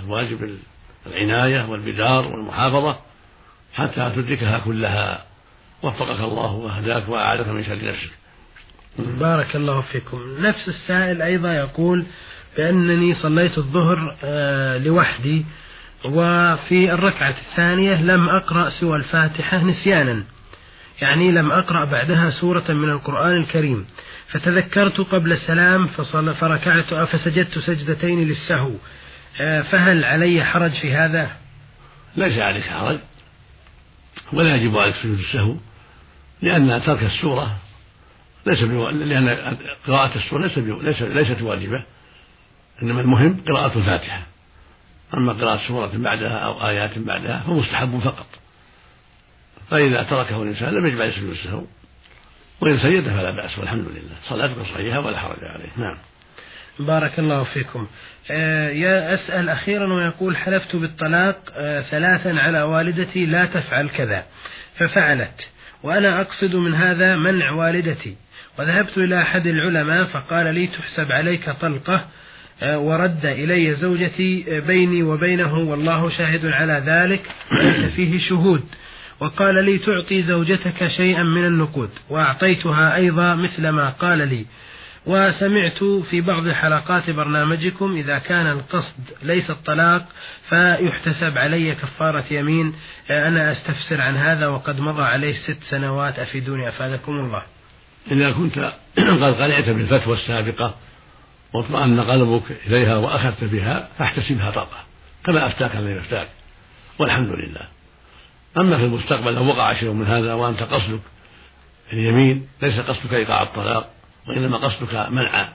الواجب 0.00 0.58
العناية 1.06 1.68
والبدار 1.68 2.26
والمحافظة 2.26 2.98
حتى 3.74 4.12
تدركها 4.16 4.58
كلها. 4.58 5.24
وفقك 5.82 6.20
الله 6.20 6.52
وهداك 6.52 7.08
وأعادك 7.08 7.48
من 7.48 7.64
شر 7.64 7.84
نفسك. 7.84 8.10
بارك 8.98 9.56
الله 9.56 9.80
فيكم. 9.80 10.36
نفس 10.38 10.68
السائل 10.68 11.22
أيضا 11.22 11.52
يقول 11.52 12.06
بأنني 12.56 13.14
صليت 13.14 13.58
الظهر 13.58 14.16
آه، 14.24 14.78
لوحدي 14.78 15.44
وفي 16.04 16.92
الركعة 16.92 17.34
الثانية 17.50 18.02
لم 18.02 18.28
أقرأ 18.28 18.68
سوى 18.68 18.96
الفاتحة 18.96 19.64
نسيانا. 19.64 20.24
يعني 21.00 21.32
لم 21.32 21.52
أقرأ 21.52 21.84
بعدها 21.84 22.30
سورة 22.30 22.64
من 22.68 22.88
القرآن 22.88 23.36
الكريم. 23.36 23.86
فتذكرت 24.28 25.00
قبل 25.00 25.32
السلام 25.32 25.86
فركعت 26.40 26.94
فسجدت 26.94 27.58
سجدتين 27.58 28.28
للسهو. 28.28 28.70
فهل 29.38 30.04
علي 30.04 30.44
حرج 30.44 30.70
في 30.70 30.94
هذا؟ 30.94 31.30
ليس 32.16 32.38
عليك 32.38 32.64
حرج 32.64 32.98
ولا 34.32 34.56
يجب 34.56 34.78
عليك 34.78 34.94
سجود 34.94 35.18
السهو 35.18 35.54
لأن 36.42 36.82
ترك 36.82 37.02
السورة 37.02 37.56
ليس 38.46 38.62
بو... 38.62 38.88
لأن 38.88 39.56
قراءة 39.86 40.18
السورة 40.18 40.42
ليس 40.42 40.58
بو... 40.58 40.80
ليس 40.80 41.02
ليست 41.02 41.42
واجبة 41.42 41.84
إنما 42.82 43.00
المهم 43.00 43.44
قراءة 43.48 43.78
الفاتحة. 43.78 44.22
أما 45.14 45.32
قراءة 45.32 45.68
سورة 45.68 45.90
بعدها 45.94 46.38
أو 46.38 46.68
آيات 46.68 46.98
بعدها 46.98 47.42
فمستحب 47.46 47.98
فقط. 47.98 48.26
فإذا 49.70 50.02
تركه 50.02 50.42
الإنسان 50.42 50.74
لم 50.74 50.86
يجب 50.86 51.00
عليه 51.00 51.12
سجود 51.12 51.30
السهو 51.30 51.64
وإن 52.60 52.78
سجد 52.78 53.02
فلا 53.02 53.30
بأس 53.30 53.58
والحمد 53.58 53.88
لله. 53.88 54.16
صلاتك 54.28 54.54
صحيحة 54.74 55.00
ولا 55.00 55.18
حرج 55.18 55.44
عليه. 55.44 55.68
نعم. 55.76 55.96
بارك 56.78 57.18
الله 57.18 57.44
فيكم. 57.44 57.86
آه 58.30 58.70
يا 58.70 59.14
أسأل 59.14 59.48
أخيرا 59.48 59.94
ويقول 59.94 60.36
حلفت 60.36 60.76
بالطلاق 60.76 61.36
آه 61.56 61.80
ثلاثا 61.80 62.28
على 62.28 62.62
والدتي 62.62 63.26
لا 63.26 63.44
تفعل 63.44 63.88
كذا. 63.88 64.24
ففعلت. 64.78 65.48
وأنا 65.82 66.20
أقصد 66.20 66.54
من 66.54 66.74
هذا 66.74 67.16
منع 67.16 67.50
والدتي. 67.50 68.16
وذهبت 68.58 68.98
إلى 68.98 69.22
أحد 69.22 69.46
العلماء 69.46 70.04
فقال 70.04 70.54
لي 70.54 70.66
تحسب 70.66 71.12
عليك 71.12 71.50
طلقة 71.50 72.04
آه، 72.62 72.78
ورد 72.78 73.26
إلي 73.26 73.74
زوجتي 73.74 74.60
بيني 74.66 75.02
وبينه 75.02 75.54
والله 75.54 76.10
شاهد 76.10 76.46
على 76.46 76.82
ذلك 76.86 77.22
فيه 77.96 78.18
شهود. 78.18 78.64
وقال 79.20 79.64
لي 79.64 79.78
تعطي 79.78 80.22
زوجتك 80.22 80.88
شيئا 80.88 81.22
من 81.22 81.46
النقود. 81.46 81.90
وأعطيتها 82.10 82.94
أيضا 82.94 83.34
مثل 83.34 83.68
ما 83.68 83.88
قال 83.88 84.18
لي. 84.18 84.46
وسمعت 85.06 85.84
في 85.84 86.20
بعض 86.20 86.48
حلقات 86.48 87.10
برنامجكم 87.10 87.96
إذا 87.96 88.18
كان 88.18 88.46
القصد 88.46 89.00
ليس 89.22 89.50
الطلاق 89.50 90.06
فيحتسب 90.48 91.38
علي 91.38 91.74
كفارة 91.74 92.24
يمين. 92.30 92.74
آه، 93.10 93.28
أنا 93.28 93.52
أستفسر 93.52 94.00
عن 94.00 94.16
هذا 94.16 94.46
وقد 94.46 94.80
مضى 94.80 95.02
عليه 95.02 95.34
ست 95.34 95.62
سنوات. 95.62 96.18
أفيدوني 96.18 96.68
أفادكم 96.68 97.12
الله. 97.12 97.42
إذا 98.10 98.32
كنت 98.32 98.58
قد 99.22 99.34
قنعت 99.34 99.64
بالفتوى 99.64 100.16
السابقة 100.16 100.74
واطمأن 101.52 102.00
قلبك 102.00 102.42
إليها 102.66 102.96
وأخذت 102.96 103.44
بها 103.44 103.88
فاحتسبها 103.98 104.50
طلقة 104.50 104.84
كما 105.24 105.46
أفتاك 105.46 105.76
الذي 105.76 105.98
أفتاك 106.00 106.28
والحمد 106.98 107.28
لله. 107.28 107.68
أما 108.56 108.76
في 108.76 108.84
المستقبل 108.84 109.34
لو 109.34 109.46
وقع 109.46 109.74
شيء 109.74 109.92
من 109.92 110.06
هذا 110.06 110.34
وأنت 110.34 110.62
قصدك 110.62 111.00
اليمين 111.92 112.48
ليس 112.62 112.80
قصدك 112.80 113.14
إيقاع 113.14 113.42
الطلاق. 113.42 114.01
وإنما 114.28 114.56
قصدك 114.56 114.94
منع 114.94 115.48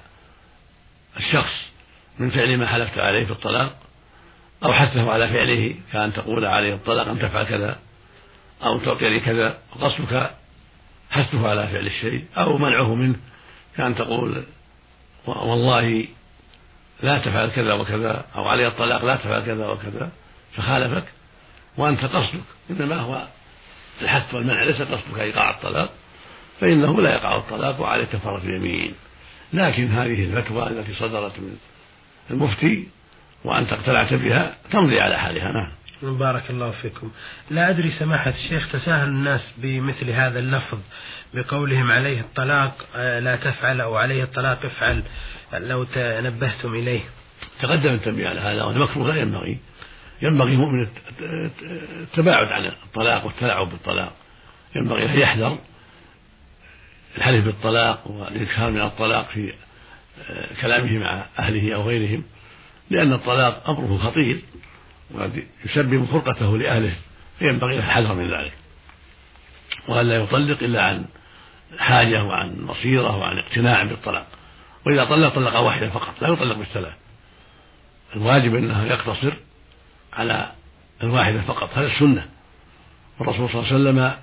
الشخص 1.18 1.72
من 2.20 2.30
فعل 2.30 2.58
ما 2.58 2.68
حلفت 2.68 3.00
عليه 3.00 3.26
في 3.26 3.32
الطلاق 3.32 3.76
أو 4.64 4.74
حثه 4.74 5.12
على 5.12 5.28
فعله 5.28 5.76
كأن 5.94 6.14
تقول 6.14 6.46
عليه 6.46 6.74
الطلاق 6.74 7.08
أن 7.08 7.20
تفعل 7.20 7.46
كذا 7.46 7.80
أو 8.64 8.80
تعطيني 8.80 9.20
كذا 9.20 9.58
وقصدك 9.76 10.32
حثه 11.12 11.50
على 11.50 11.68
فعل 11.68 11.88
الشيء 11.88 12.26
أو 12.38 12.58
منعه 12.58 12.96
منه 12.96 13.16
كأن 13.78 13.96
تقول 13.96 14.44
والله 15.26 16.08
لا 17.04 17.18
تفعل 17.18 17.50
كذا 17.52 17.74
وكذا 17.74 18.26
أو 18.36 18.48
علي 18.48 18.68
الطلاق 18.68 19.06
لا 19.06 19.16
تفعل 19.16 19.46
كذا 19.46 19.68
وكذا 19.68 20.12
فخالفك 20.56 21.04
وأنت 21.78 22.06
قصدك. 22.06 22.44
إنما 22.70 22.96
هو 22.96 23.28
الحث 24.02 24.34
والمنع 24.34 24.64
ليس 24.64 24.82
قصدك 24.82 25.20
إيقاع 25.20 25.50
الطلاق. 25.50 25.90
فإنه 26.62 27.02
لا 27.02 27.14
يقع 27.14 27.38
الطلاق 27.38 27.82
وعليه 27.82 28.06
كفارة 28.06 28.42
اليمين. 28.42 28.94
لكن 29.54 29.88
هذه 29.88 30.24
الفتوى 30.24 30.68
التي 30.68 30.94
صدرت 30.94 31.40
من 31.40 31.58
المفتي 32.32 32.88
وأنت 33.44 33.74
اقتنعت 33.74 34.14
بها 34.14 34.56
تمضي 34.72 35.00
على 35.00 35.20
حالها. 35.20 35.52
نعم. 35.52 35.72
بارك 36.02 36.50
الله 36.50 36.72
فيكم. 36.72 37.12
لا 37.50 37.70
أدري 37.70 37.92
سماحة 37.92 38.30
الشيخ 38.30 38.72
تساهل 38.72 39.08
الناس 39.08 39.54
بمثل 39.58 40.10
هذا 40.10 40.40
اللفظ 40.40 40.80
بقولهم 41.34 41.92
عليه 41.92 42.20
الطلاق 42.20 42.86
آه، 42.96 43.20
لا 43.20 43.36
تفعل 43.36 43.82
أو 43.82 43.96
عليه 43.96 44.24
الطلاق 44.24 44.66
افعل 44.66 45.04
لو 45.54 45.84
تنبهتم 45.84 46.76
إليه. 46.76 47.02
تقدم 47.62 47.94
التنبيه 47.94 48.28
على 48.28 48.40
هذا 48.40 48.64
وهذا 48.64 48.80
مكروه 48.80 49.14
لا 49.14 49.22
ينبغي. 49.22 49.58
ينبغي 50.22 50.52
المؤمن 50.52 50.88
التباعد 52.02 52.48
عن 52.48 52.66
الطلاق 52.66 53.26
والتلاعب 53.26 53.70
بالطلاق. 53.70 54.14
ينبغي 54.76 55.06
أن 55.06 55.20
يحذر 55.20 55.58
الحلف 57.18 57.46
بالطلاق 57.46 58.08
والإكثار 58.08 58.72
من 58.72 58.82
الطلاق 58.82 59.30
في 59.30 59.54
آه، 60.30 60.50
كلامه 60.62 60.98
مع 60.98 61.26
أهله 61.40 61.76
أو 61.76 61.82
غيرهم 61.82 62.24
لأن 62.90 63.14
الطلاق 63.14 63.70
أمره 63.70 63.98
خطير 63.98 64.42
وقد 65.12 65.44
يسبب 65.66 66.06
فرقته 66.06 66.58
لأهله 66.58 66.94
فينبغي 67.40 67.80
الحذر 67.80 68.14
من 68.14 68.34
ذلك. 68.34 68.54
وألا 69.88 70.16
يطلق 70.16 70.64
إلا 70.64 70.82
عن 70.82 71.06
حاجة 71.78 72.24
وعن 72.24 72.66
بصيرة 72.66 73.18
وعن 73.18 73.38
اقتناع 73.38 73.84
بالطلاق. 73.84 74.28
وإذا 74.86 75.06
طلق 75.06 75.36
طلق 75.36 75.56
واحدة 75.60 75.90
فقط 75.90 76.22
لا 76.22 76.28
يطلق 76.28 76.58
بالثلاث. 76.58 76.94
الواجب 78.16 78.56
أنه 78.56 78.84
يقتصر 78.84 79.34
على 80.14 80.52
الواحدة 81.04 81.42
فقط 81.42 81.70
هذا 81.74 81.88
السنة. 81.88 82.26
والرسول 83.20 83.50
صلى 83.50 83.62
الله 83.62 83.74
عليه 83.74 83.76
وسلم 83.76 84.16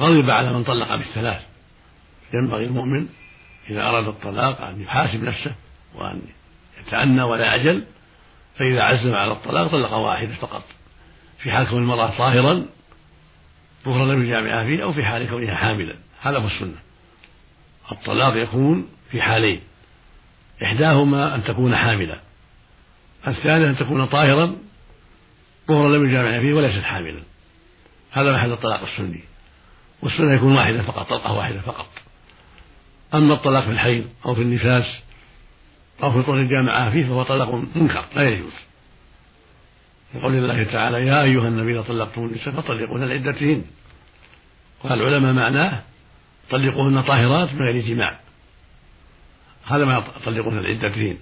غضب 0.00 0.30
على 0.30 0.52
من 0.52 0.64
طلق 0.64 0.94
بالثلاث. 0.94 1.49
ينبغي 2.34 2.64
المؤمن 2.64 3.06
إذا 3.70 3.82
أراد 3.82 4.08
الطلاق 4.08 4.60
أن 4.60 4.82
يحاسب 4.82 5.24
نفسه 5.24 5.54
وأن 5.94 6.22
يتأنى 6.80 7.22
ولا 7.22 7.44
يعجل 7.44 7.84
فإذا 8.58 8.82
عزم 8.82 9.14
على 9.14 9.32
الطلاق 9.32 9.70
طلق 9.70 9.92
واحدة 9.92 10.34
فقط. 10.34 10.62
في 11.38 11.50
حال 11.50 11.68
كون 11.68 11.82
المرأة 11.82 12.18
طاهرا 12.18 12.66
طهرا 13.84 14.06
لم 14.14 14.24
يجامعها 14.24 14.64
فيه 14.64 14.82
أو 14.82 14.92
في 14.92 15.04
حال 15.04 15.28
كونها 15.28 15.54
حاملا. 15.54 15.94
هذا 16.20 16.38
هو 16.38 16.46
السنة. 16.46 16.76
الطلاق 17.92 18.36
يكون 18.36 18.88
في 19.10 19.22
حالين. 19.22 19.60
إحداهما 20.62 21.34
أن 21.34 21.44
تكون 21.44 21.76
حاملا. 21.76 22.20
الثانية 23.28 23.66
أن 23.66 23.76
تكون 23.76 24.06
طاهرا 24.06 24.56
طهرا 25.68 25.88
لم 25.88 26.08
يجامعها 26.08 26.40
فيه 26.40 26.54
وليست 26.54 26.82
حاملا. 26.82 27.22
هذا 28.10 28.32
محل 28.32 28.52
الطلاق 28.52 28.82
السني. 28.82 29.20
والسنة 30.02 30.34
يكون 30.34 30.56
واحدة 30.56 30.82
فقط 30.82 31.08
طلقة 31.08 31.32
واحدة 31.32 31.60
فقط. 31.60 32.09
أما 33.14 33.34
الطلاق 33.34 33.64
في 33.64 33.70
الحيض 33.70 34.04
أو 34.26 34.34
في 34.34 34.42
النفاس 34.42 35.00
أو 36.02 36.12
في 36.12 36.22
طول 36.22 36.38
الجامعة 36.38 36.90
فيه 36.90 37.04
فهو 37.04 37.22
طلاق 37.22 37.54
منكر 37.54 38.04
لا 38.16 38.28
يجوز. 38.28 38.52
لقول 40.14 40.34
الله 40.34 40.64
تعالى 40.64 41.06
يا 41.06 41.22
أيها 41.22 41.48
النبي 41.48 41.72
إذا 41.72 41.82
طلقتم 41.82 42.24
النساء 42.24 42.54
فطلقوهن 42.54 43.04
لعدتهن. 43.04 43.64
قال 44.82 45.00
العلماء 45.02 45.32
معناه 45.32 45.82
طلقوهن 46.50 47.02
طاهرات 47.02 47.54
من 47.54 47.62
غير 47.62 47.86
جماع 47.86 48.20
هذا 49.66 49.84
ما 49.84 50.04
يطلقون 50.20 50.60
لعدتهن 50.60 51.16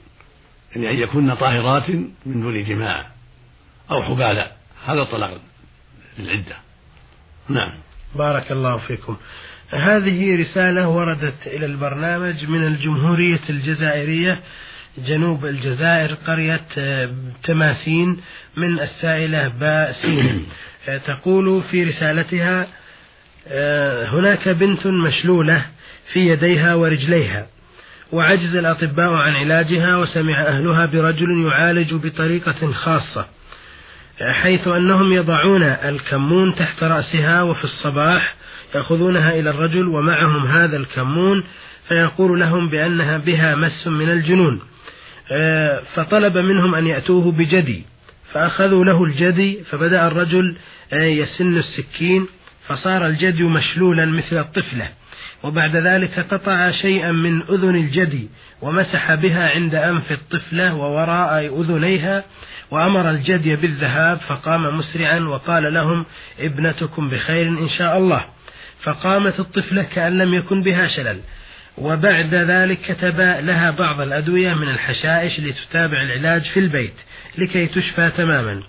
يعني 0.76 0.90
أن 0.90 0.98
يكون 0.98 1.34
طاهرات 1.34 1.90
من 2.26 2.40
دون 2.40 2.64
جماع 2.64 3.10
أو 3.90 4.02
حبالا 4.02 4.52
هذا 4.86 5.02
الطلاق 5.02 5.40
للعدة. 6.18 6.56
نعم. 7.48 7.72
بارك 8.14 8.52
الله 8.52 8.76
فيكم. 8.76 9.16
هذه 9.70 10.40
رسالة 10.40 10.88
وردت 10.88 11.46
إلى 11.46 11.66
البرنامج 11.66 12.46
من 12.46 12.66
الجمهورية 12.66 13.40
الجزائرية 13.50 14.40
جنوب 14.98 15.46
الجزائر 15.46 16.14
قرية 16.14 16.60
آه، 16.78 17.10
تماسين 17.44 18.20
من 18.56 18.80
السائلة 18.80 19.48
باسين. 19.48 20.46
آه، 20.88 20.98
تقول 20.98 21.62
في 21.70 21.84
رسالتها 21.84 22.66
آه، 23.48 24.08
هناك 24.08 24.48
بنت 24.48 24.86
مشلولة 24.86 25.66
في 26.12 26.20
يديها 26.28 26.74
ورجليها 26.74 27.46
وعجز 28.12 28.56
الأطباء 28.56 29.12
عن 29.12 29.36
علاجها 29.36 29.96
وسمع 29.96 30.42
أهلها 30.42 30.86
برجل 30.86 31.46
يعالج 31.46 31.94
بطريقة 31.94 32.72
خاصة 32.72 33.26
حيث 34.20 34.68
أنهم 34.68 35.12
يضعون 35.12 35.62
الكمون 35.62 36.54
تحت 36.54 36.82
رأسها 36.82 37.42
وفي 37.42 37.64
الصباح 37.64 38.34
يأخذونها 38.74 39.32
إلى 39.32 39.50
الرجل 39.50 39.88
ومعهم 39.88 40.46
هذا 40.46 40.76
الكمون 40.76 41.44
فيقول 41.88 42.40
لهم 42.40 42.68
بأنها 42.68 43.18
بها 43.18 43.54
مس 43.54 43.86
من 43.86 44.10
الجنون. 44.10 44.60
آه، 45.32 45.82
فطلب 45.94 46.38
منهم 46.38 46.74
أن 46.74 46.86
يأتوه 46.86 47.32
بجدي. 47.32 47.84
فأخذوا 48.32 48.84
له 48.84 49.04
الجدي 49.04 49.64
فبدأ 49.64 50.06
الرجل 50.06 50.56
آه، 50.92 51.04
يسن 51.04 51.56
السكين 51.58 52.26
فصار 52.66 53.06
الجدي 53.06 53.42
مشلولا 53.42 54.06
مثل 54.06 54.38
الطفلة. 54.38 54.88
وبعد 55.42 55.76
ذلك 55.76 56.20
قطع 56.30 56.70
شيئا 56.70 57.12
من 57.12 57.42
أذن 57.42 57.76
الجدي 57.76 58.28
ومسح 58.62 59.14
بها 59.14 59.50
عند 59.50 59.74
أنف 59.74 60.12
الطفلة 60.12 60.74
ووراء 60.74 61.60
أذنيها 61.60 62.24
وأمر 62.70 63.10
الجدي 63.10 63.56
بالذهاب 63.56 64.18
فقام 64.28 64.78
مسرعا 64.78 65.20
وقال 65.20 65.74
لهم 65.74 66.04
ابنتكم 66.40 67.08
بخير 67.08 67.48
إن 67.48 67.68
شاء 67.78 67.98
الله. 67.98 68.24
فقامت 68.82 69.40
الطفلة 69.40 69.82
كأن 69.82 70.18
لم 70.18 70.34
يكن 70.34 70.62
بها 70.62 70.88
شلل 70.88 71.20
وبعد 71.78 72.34
ذلك 72.34 72.78
كتب 72.80 73.20
لها 73.20 73.70
بعض 73.70 74.00
الأدوية 74.00 74.54
من 74.54 74.68
الحشائش 74.68 75.40
لتتابع 75.40 76.02
العلاج 76.02 76.42
في 76.42 76.60
البيت 76.60 76.94
لكي 77.38 77.66
تشفى 77.66 78.10
تماما. 78.16 78.62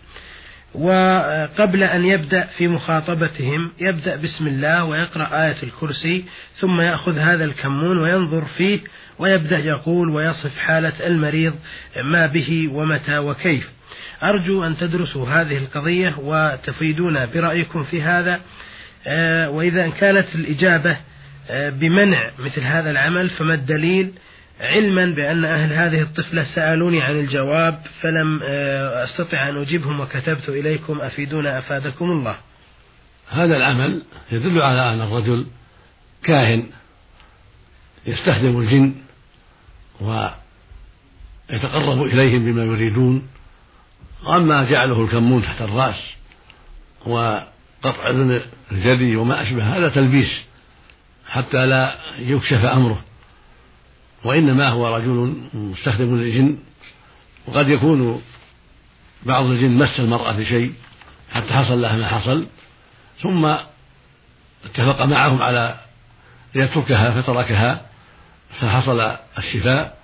وقبل 0.74 1.84
أن 1.84 2.06
يبدأ 2.06 2.48
في 2.58 2.68
مخاطبتهم 2.68 3.72
يبدأ 3.80 4.16
بسم 4.16 4.48
الله 4.48 4.84
ويقرأ 4.84 5.46
آية 5.46 5.64
الكرسي 5.64 6.26
ثم 6.60 6.82
يأخذ 6.82 7.18
هذا 7.18 7.46
الكمون 7.46 7.98
وينظر 7.98 8.46
فيه 8.58 8.80
ويبدأ 9.20 9.60
يقول 9.60 10.10
ويصف 10.10 10.58
حالة 10.58 10.94
المريض 11.08 11.56
ما 12.04 12.26
به 12.26 12.70
ومتى 12.72 13.18
وكيف. 13.18 13.70
أرجو 14.24 14.64
أن 14.64 14.78
تدرسوا 14.78 15.30
هذه 15.30 15.58
القضية 15.58 16.16
وتفيدونا 16.18 17.26
برأيكم 17.26 17.84
في 17.84 18.02
هذا. 18.02 18.40
وإذا 19.50 19.90
كانت 19.90 20.28
الإجابة 20.36 20.98
آه، 21.50 21.70
بمنع 21.70 22.32
مثل 22.40 22.62
هذا 22.62 22.92
العمل 22.92 23.30
فما 23.30 23.54
الدليل؟ 23.54 24.12
علما 24.60 25.06
بأن 25.06 25.46
أهل 25.46 25.74
هذه 25.74 26.02
الطفلة 26.02 26.44
سألوني 26.44 27.02
عن 27.02 27.20
الجواب 27.20 27.82
فلم 28.02 28.40
آه، 28.44 29.04
أستطع 29.04 29.50
أن 29.50 29.62
أجيبهم 29.62 30.00
وكتبت 30.00 30.50
إليكم 30.50 31.02
أفيدونا 31.02 31.60
أفادكم 31.60 32.06
الله. 32.06 32.36
هذا 33.30 33.58
العمل 33.58 34.02
يدل 34.32 34.62
على 34.62 34.94
أن 34.94 35.02
الرجل 35.02 35.46
كاهن 36.24 36.70
يستخدم 38.06 38.60
الجن 38.60 38.96
ويتقرب 41.50 42.02
إليهم 42.02 42.46
بما 42.46 42.64
يريدون 42.64 43.28
وأما 44.26 44.70
جعله 44.70 45.04
الكمون 45.04 45.42
تحت 45.42 45.62
الرأس 45.62 46.16
وقطع 47.06 48.10
أذن 48.10 48.42
الجدي 48.72 49.16
وما 49.16 49.42
أشبه 49.42 49.78
هذا 49.78 49.90
تلبيس 49.90 50.46
حتى 51.28 51.66
لا 51.66 51.96
يكشف 52.18 52.66
أمره. 52.66 53.04
وإنما 54.24 54.70
هو 54.70 54.96
رجل 54.96 55.38
مستخدم 55.54 56.18
للجن 56.18 56.58
وقد 57.48 57.70
يكون 57.70 58.22
بعض 59.24 59.46
الجن 59.46 59.78
مس 59.78 60.00
المرأة 60.00 60.32
بشيء 60.32 60.74
حتى 61.32 61.54
حصل 61.54 61.82
لها 61.82 61.98
ما 61.98 62.08
حصل 62.08 62.48
ثم 63.22 63.56
اتفق 64.66 65.02
معهم 65.06 65.42
على 65.42 65.76
يتركها 66.56 67.22
فتركها 67.22 67.86
فحصل 68.60 69.16
الشفاء 69.38 69.98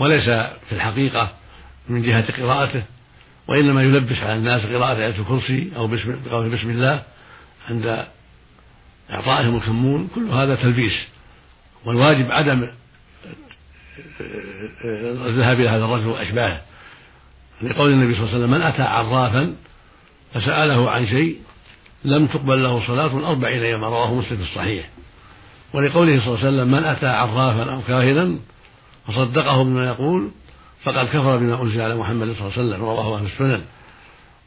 وليس 0.00 0.24
في 0.68 0.72
الحقيقة 0.72 1.32
من 1.88 2.02
جهة 2.02 2.42
قراءته 2.42 2.82
وإنما 3.48 3.82
يلبس 3.82 4.18
على 4.18 4.34
الناس 4.34 4.66
قراءة 4.66 4.96
آية 4.96 5.18
الكرسي 5.18 5.72
أو 5.76 5.86
بسم, 5.86 6.16
بسم 6.52 6.70
الله. 6.70 7.02
عند 7.70 8.06
إعطائهم 9.10 9.56
الكمون 9.56 10.08
كل 10.14 10.28
هذا 10.28 10.54
تلبيس. 10.54 11.08
والواجب 11.84 12.30
عدم 12.30 12.68
الذهاب 15.26 15.60
إلى 15.60 15.68
هذا 15.68 15.84
الرجل 15.84 16.06
وأشباهه. 16.06 16.60
لقول 17.62 17.92
النبي 17.92 18.14
صلى 18.14 18.22
الله 18.22 18.34
عليه 18.34 18.44
وسلم 18.44 18.50
من 18.50 18.62
أتى 18.62 18.82
عرافا 18.82 19.54
فسأله 20.34 20.90
عن 20.90 21.06
شيء 21.06 21.38
لم 22.04 22.26
تقبل 22.26 22.62
له 22.62 22.86
صلاة 22.86 23.30
أربعين 23.30 23.62
يوما 23.62 23.86
رواه 23.86 24.14
مسلم 24.14 24.36
في 24.36 24.42
الصحيح. 24.42 24.88
ولقوله 25.72 26.20
صلى 26.20 26.28
الله 26.28 26.38
عليه 26.38 26.48
وسلم 26.48 26.70
من 26.70 26.84
أتى 26.84 27.06
عرافا 27.06 27.72
أو 27.72 27.82
كاهنا 27.82 28.38
فصدقه 29.06 29.64
بما 29.64 29.86
يقول 29.86 30.30
فقد 30.82 31.06
كفر 31.06 31.36
بما 31.36 31.62
أنزل 31.62 31.80
على 31.80 31.94
محمد 31.94 32.32
صلى 32.32 32.40
الله 32.40 32.52
عليه 32.52 32.68
وسلم. 32.68 32.84
رواه 32.84 33.18
أهل 33.18 33.24
السنن. 33.24 33.62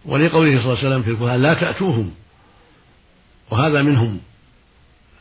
ولقوله 0.06 0.62
صلى 0.62 0.65
الله 0.65 0.77
عليه 0.77 0.88
وسلم 0.88 1.03
في 1.03 1.10
القرآن 1.10 1.41
لا 1.41 1.53
تأتوهم 1.53 2.12
وهذا 3.51 3.81
منهم. 3.81 4.19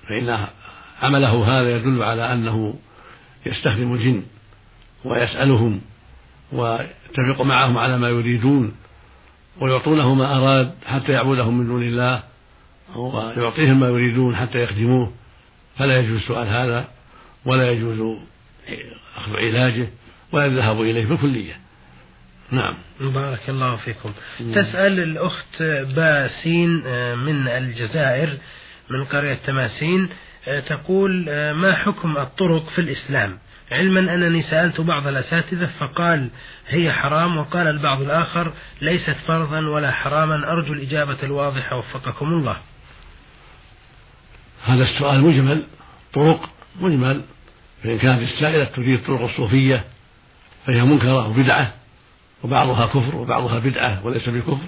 فإن 0.09 0.47
عمله 1.03 1.61
هذا 1.61 1.77
يدل 1.77 2.03
على 2.03 2.33
أنه 2.33 2.75
يستخدم 3.47 3.95
الجن 3.95 4.23
ويسألهم 5.05 5.81
ويتفق 6.53 7.43
معهم 7.43 7.79
على 7.79 7.99
ما 7.99 8.09
يريدون 8.09 8.77
ويعطونه 9.61 10.15
ما 10.15 10.37
أراد 10.37 10.75
حتى 10.87 11.13
يعبدهم 11.13 11.59
من 11.59 11.67
دون 11.67 11.83
الله 11.83 12.23
ويعطيهم 12.97 13.81
ما 13.81 13.89
يريدون 13.89 14.37
حتى 14.37 14.63
يخدموه. 14.63 15.13
فلا 15.77 15.99
يجوز 15.99 16.21
سؤال 16.21 16.49
هذا 16.49 16.89
ولا 17.45 17.71
يجوز 17.71 18.17
أخذ 19.17 19.37
علاجه 19.37 19.89
ولا 20.33 20.47
الذهاب 20.47 20.81
إليه 20.81 21.07
بالكلية. 21.07 21.66
نعم. 22.51 22.75
بارك 23.01 23.41
الله 23.49 23.77
فيكم. 23.77 24.13
نعم. 24.41 24.53
تسأل 24.53 25.01
الأخت 25.01 25.63
باسين 25.95 26.83
آه، 26.87 27.15
من 27.15 27.49
الجزائر 27.49 28.39
من 28.91 29.05
قرية 29.05 29.35
تماسين 29.35 30.09
آه، 30.49 30.61
تقول 30.61 31.27
آه، 31.29 31.53
ما 31.53 31.77
حكم 31.77 32.17
الطرق 32.17 32.69
في 32.69 32.81
الإسلام؟ 32.81 33.39
علما 33.73 34.15
أنني 34.15 34.43
سألت 34.43 34.81
بعض 34.81 35.07
الأساتذة 35.07 35.67
فقال 35.79 36.31
هي 36.69 36.93
حرام 36.93 37.37
وقال 37.37 37.67
البعض 37.67 38.01
الآخر 38.01 38.53
ليست 38.81 39.17
فرضا 39.27 39.61
ولا 39.61 39.91
حراما. 39.91 40.53
أرجو 40.53 40.73
الإجابة 40.73 41.17
الواضحة 41.23 41.77
وفقكم 41.77 42.27
الله. 42.27 42.57
هذا 44.65 44.83
السؤال 44.83 45.21
مجمل 45.21 45.67
طرق 46.13 46.51
مجمل. 46.81 47.23
فإن 47.83 47.99
كانت 47.99 48.23
السائلة 48.23 48.65
تريد 48.65 49.03
طرق 49.05 49.23
الصوفية 49.23 49.85
فهي 50.67 50.83
منكرة 50.85 51.29
وبدعة 51.29 51.75
وبعضها 52.45 52.87
كفر 52.87 53.17
وبعضها 53.17 53.59
بدعة 53.59 54.07
وليس 54.07 54.29
بكفر 54.29 54.67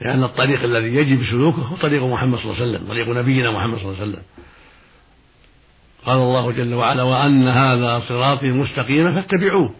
لأن 0.00 0.24
الطريق 0.24 0.62
الذي 0.62 0.86
يجب 0.86 1.24
سلوكه 1.24 1.62
هو 1.62 1.76
طريق 1.76 2.04
محمد 2.04 2.38
صلى 2.38 2.52
الله 2.52 2.62
عليه 2.62 2.70
وسلم 2.70 2.88
طريق 2.88 3.08
نبينا 3.08 3.50
محمد 3.50 3.78
صلى 3.78 3.88
الله 3.88 4.00
عليه 4.00 4.10
وسلم. 4.10 4.22
قال 6.06 6.18
الله 6.18 6.52
جل 6.52 6.74
وعلا 6.74 7.02
وأن 7.02 7.48
هذا 7.48 8.00
صراطي 8.08 8.46
مستقيما 8.46 9.20
فاتبعوه. 9.20 9.74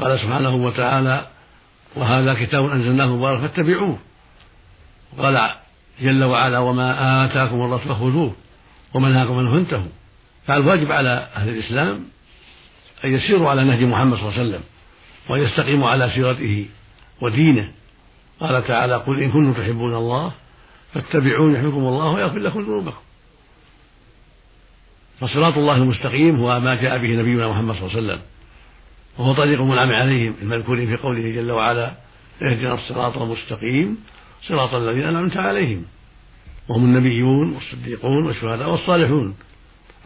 قال 0.00 0.20
سبحانه 0.20 0.54
وتعالى 0.54 1.26
وهذا 1.96 2.34
كتاب 2.34 2.70
أنزلناه 2.70 3.06
مبارك 3.06 3.40
فاتبعوه. 3.40 3.98
قال 5.18 5.50
جل 6.00 6.24
وعلا 6.24 6.58
وما 6.58 7.24
آتاكم 7.24 7.62
الرسول 7.62 7.88
فخذوه 7.88 8.34
وما 8.94 9.08
نهاكم 9.08 9.38
عنه 9.38 9.50
فانتهوا. 9.50 9.90
فالواجب 10.46 10.92
على 10.92 11.28
أهل 11.36 11.48
الإسلام 11.48 12.04
أن 13.04 13.14
يسيروا 13.14 13.50
على 13.50 13.64
نهج 13.64 13.82
محمد 13.84 14.16
صلى 14.16 14.28
الله 14.28 14.38
عليه 14.38 14.48
وسلم. 14.48 14.62
وأن 15.28 15.40
يستقيموا 15.40 15.90
على 15.90 16.10
سيرته 16.14 16.66
ودينه. 17.20 17.72
قال 18.40 18.66
تعالى 18.66 18.96
قل 18.96 19.22
إن 19.22 19.30
كنتم 19.30 19.52
تحبون 19.52 19.94
الله 19.94 20.32
فاتبعوني 20.94 21.58
يحبكم 21.58 21.78
الله 21.78 22.14
ويغفر 22.14 22.38
لكم 22.38 22.60
ذنوبكم. 22.60 23.00
فصراط 25.20 25.58
الله 25.58 25.76
المستقيم 25.76 26.36
هو 26.36 26.60
ما 26.60 26.74
جاء 26.74 26.98
به 26.98 27.08
نبينا 27.08 27.48
محمد 27.48 27.74
صلى 27.74 27.86
الله 27.86 27.96
عليه 27.96 28.06
وسلم. 28.06 28.20
وهو 29.18 29.32
طريق 29.32 29.60
منعم 29.60 29.90
عليهم 29.92 30.34
المذكورين 30.42 30.96
في 30.96 31.02
قوله 31.02 31.30
جل 31.30 31.52
وعلا 31.52 31.94
اهدنا 32.42 32.74
الصراط 32.74 33.18
المستقيم 33.18 33.98
صراط 34.42 34.74
الذين 34.74 35.02
أنعمت 35.02 35.36
عليهم 35.36 35.84
وهم 36.68 36.84
النبيون 36.84 37.52
والصديقون 37.54 38.26
والشهداء 38.26 38.70
والصالحون. 38.70 39.34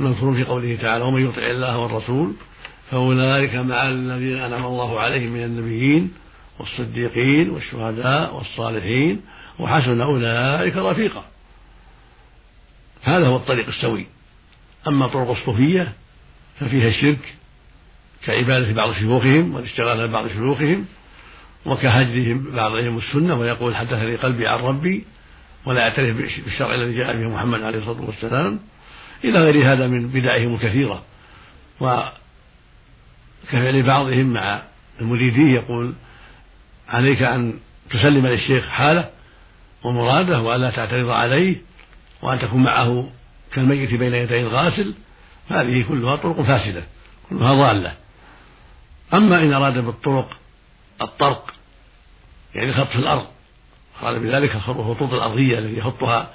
المذكورون 0.00 0.34
في 0.34 0.44
قوله 0.44 0.76
تعالى 0.76 1.04
ومن 1.04 1.26
يطع 1.26 1.42
الله 1.42 1.78
والرسول 1.78 2.32
فأولئك 2.90 3.54
مع 3.54 3.88
الذين 3.88 4.38
أنعم 4.38 4.64
الله 4.64 5.00
عليهم 5.00 5.32
من 5.32 5.44
النبيين 5.44 6.12
والصديقين 6.58 7.50
والشهداء 7.50 8.34
والصالحين 8.34 9.20
وحسن 9.58 10.00
أولئك 10.00 10.76
رفيقا. 10.76 11.24
هذا 13.02 13.26
هو 13.26 13.36
الطريق 13.36 13.66
السوي. 13.66 14.06
أما 14.88 15.06
طرق 15.06 15.30
الصوفية 15.30 15.92
ففيها 16.60 16.88
الشرك 16.88 17.34
كعبادة 18.24 18.72
بعض 18.72 18.92
شيوخهم 18.92 19.54
والاشتغال 19.54 20.08
ببعض 20.08 20.28
شيوخهم 20.28 20.86
وكهجرهم 21.66 22.50
بعضهم 22.52 22.98
السنة 22.98 23.34
ويقول 23.34 23.76
حدثني 23.76 24.16
قلبي 24.16 24.46
عن 24.48 24.58
ربي 24.58 25.04
ولا 25.66 25.80
يعترف 25.80 26.16
بالشرع 26.16 26.74
الذي 26.74 26.94
جاء 26.94 27.16
به 27.16 27.28
محمد 27.28 27.62
عليه 27.62 27.78
الصلاة 27.78 28.00
والسلام. 28.00 28.60
إلى 29.24 29.38
غير 29.38 29.72
هذا 29.72 29.86
من 29.86 30.08
بدعهم 30.08 30.54
الكثيرة. 30.54 31.02
وكفعل 33.44 33.82
بعضهم 33.82 34.32
مع 34.32 34.62
المريدين 35.00 35.48
يقول 35.48 35.94
عليك 36.88 37.22
أن 37.22 37.58
تسلم 37.90 38.26
للشيخ 38.26 38.64
حاله 38.64 39.10
ومراده 39.84 40.40
وألا 40.40 40.70
تعترض 40.70 41.10
عليه 41.10 41.56
وأن 42.22 42.38
تكون 42.38 42.62
معه 42.62 43.10
كالميت 43.52 43.94
بين 43.94 44.14
يدي 44.14 44.40
الغاسل. 44.40 44.94
هذه 45.50 45.84
كلها 45.88 46.16
طرق 46.16 46.42
فاسدة 46.42 46.82
كلها 47.30 47.54
ضالة. 47.54 47.92
أما 49.14 49.42
إن 49.42 49.52
أراد 49.52 49.78
بالطرق 49.78 50.36
الطرق 51.02 51.54
يعني 52.54 52.72
خط 52.72 52.86
في 52.86 52.96
الأرض 52.98 53.26
أراد 54.02 54.22
بذلك 54.22 54.54
الخطوط 54.54 55.12
الأرضية 55.12 55.58
التي 55.58 55.78
يخطها 55.78 56.30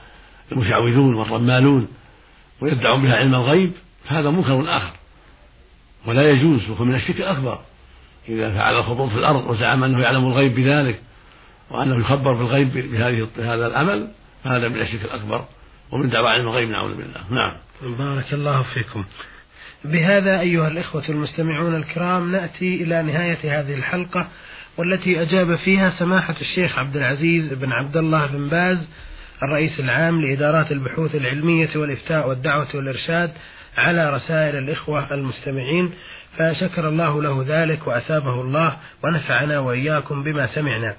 المشعوذون 0.51 1.15
والرمالون 1.15 1.87
ويدعون 2.61 3.01
بها 3.01 3.15
علم 3.15 3.35
الغيب 3.35 3.73
فهذا 4.05 4.29
منكر 4.29 4.77
آخر. 4.77 4.93
ولا 6.07 6.29
يجوز 6.31 6.69
وهو 6.69 6.85
من 6.85 6.95
الشرك 6.95 7.17
الأكبر. 7.17 7.59
إذا 8.29 8.53
فعل 8.53 8.77
الخطوط 8.77 9.11
في 9.11 9.19
الأرض 9.19 9.49
وزعم 9.49 9.83
أنه 9.83 9.99
يعلم 9.99 10.25
الغيب 10.25 10.55
بذلك 10.55 10.99
وأنه 11.71 11.99
يخبر 11.99 12.33
بالغيب 12.33 12.73
بهذه 12.73 13.27
بهذا 13.37 13.67
العمل 13.67 14.07
فهذا 14.43 14.67
من 14.67 14.81
الشرك 14.81 15.05
الأكبر. 15.05 15.45
ومن 15.91 16.09
دعوى 16.09 16.29
علم 16.29 16.47
الغيب 16.47 16.69
نعوذ 16.69 16.95
بالله. 16.95 17.21
نعم. 17.29 17.57
بارك 17.97 18.33
الله 18.33 18.63
فيكم. 18.63 19.05
بهذا 19.85 20.39
أيها 20.39 20.67
الإخوة 20.67 21.03
المستمعون 21.09 21.75
الكرام 21.75 22.31
نأتي 22.31 22.83
إلى 22.83 23.03
نهاية 23.03 23.59
هذه 23.59 23.73
الحلقة 23.73 24.27
والتي 24.77 25.21
أجاب 25.21 25.55
فيها 25.55 25.89
سماحة 25.89 26.35
الشيخ 26.41 26.79
عبد 26.79 26.97
العزيز 26.97 27.53
بن 27.53 27.71
عبد 27.71 27.97
الله 27.97 28.25
بن 28.25 28.49
باز 28.49 28.89
الرئيس 29.43 29.79
العام 29.79 30.21
لإدارات 30.21 30.71
البحوث 30.71 31.15
العلمية 31.15 31.69
والإفتاء 31.75 32.29
والدعوة 32.29 32.67
والإرشاد 32.73 33.31
على 33.77 34.15
رسائل 34.15 34.55
الإخوة 34.55 35.13
المستمعين 35.13 35.93
فشكر 36.37 36.89
الله 36.89 37.21
له 37.21 37.45
ذلك 37.47 37.87
وأثابه 37.87 38.41
الله 38.41 38.77
ونفعنا 39.03 39.59
وإياكم 39.59 40.23
بما 40.23 40.47
سمعنا. 40.47 40.95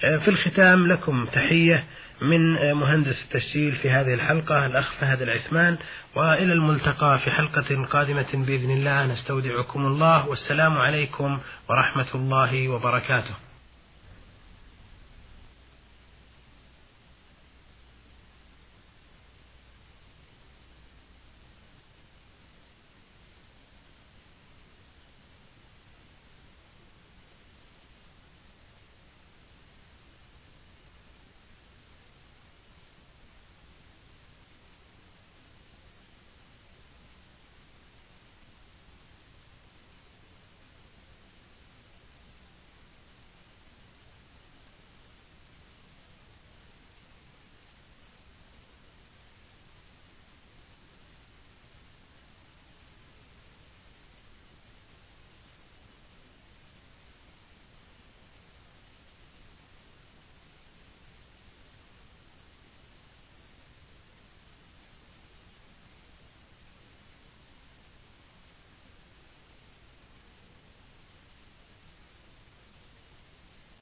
في 0.00 0.28
الختام 0.28 0.92
لكم 0.92 1.26
تحية 1.26 1.84
من 2.22 2.72
مهندس 2.72 3.24
التسجيل 3.24 3.72
في 3.72 3.90
هذه 3.90 4.14
الحلقة 4.14 4.66
الأخ 4.66 4.92
فهد 5.00 5.22
العثمان 5.22 5.78
وإلى 6.14 6.52
الملتقى 6.52 7.18
في 7.18 7.30
حلقة 7.30 7.84
قادمة 7.84 8.26
بإذن 8.34 8.70
الله. 8.70 9.06
نستودعكم 9.06 9.86
الله 9.86 10.28
والسلام 10.28 10.78
عليكم 10.78 11.40
ورحمة 11.68 12.06
الله 12.14 12.68
وبركاته. 12.68 13.45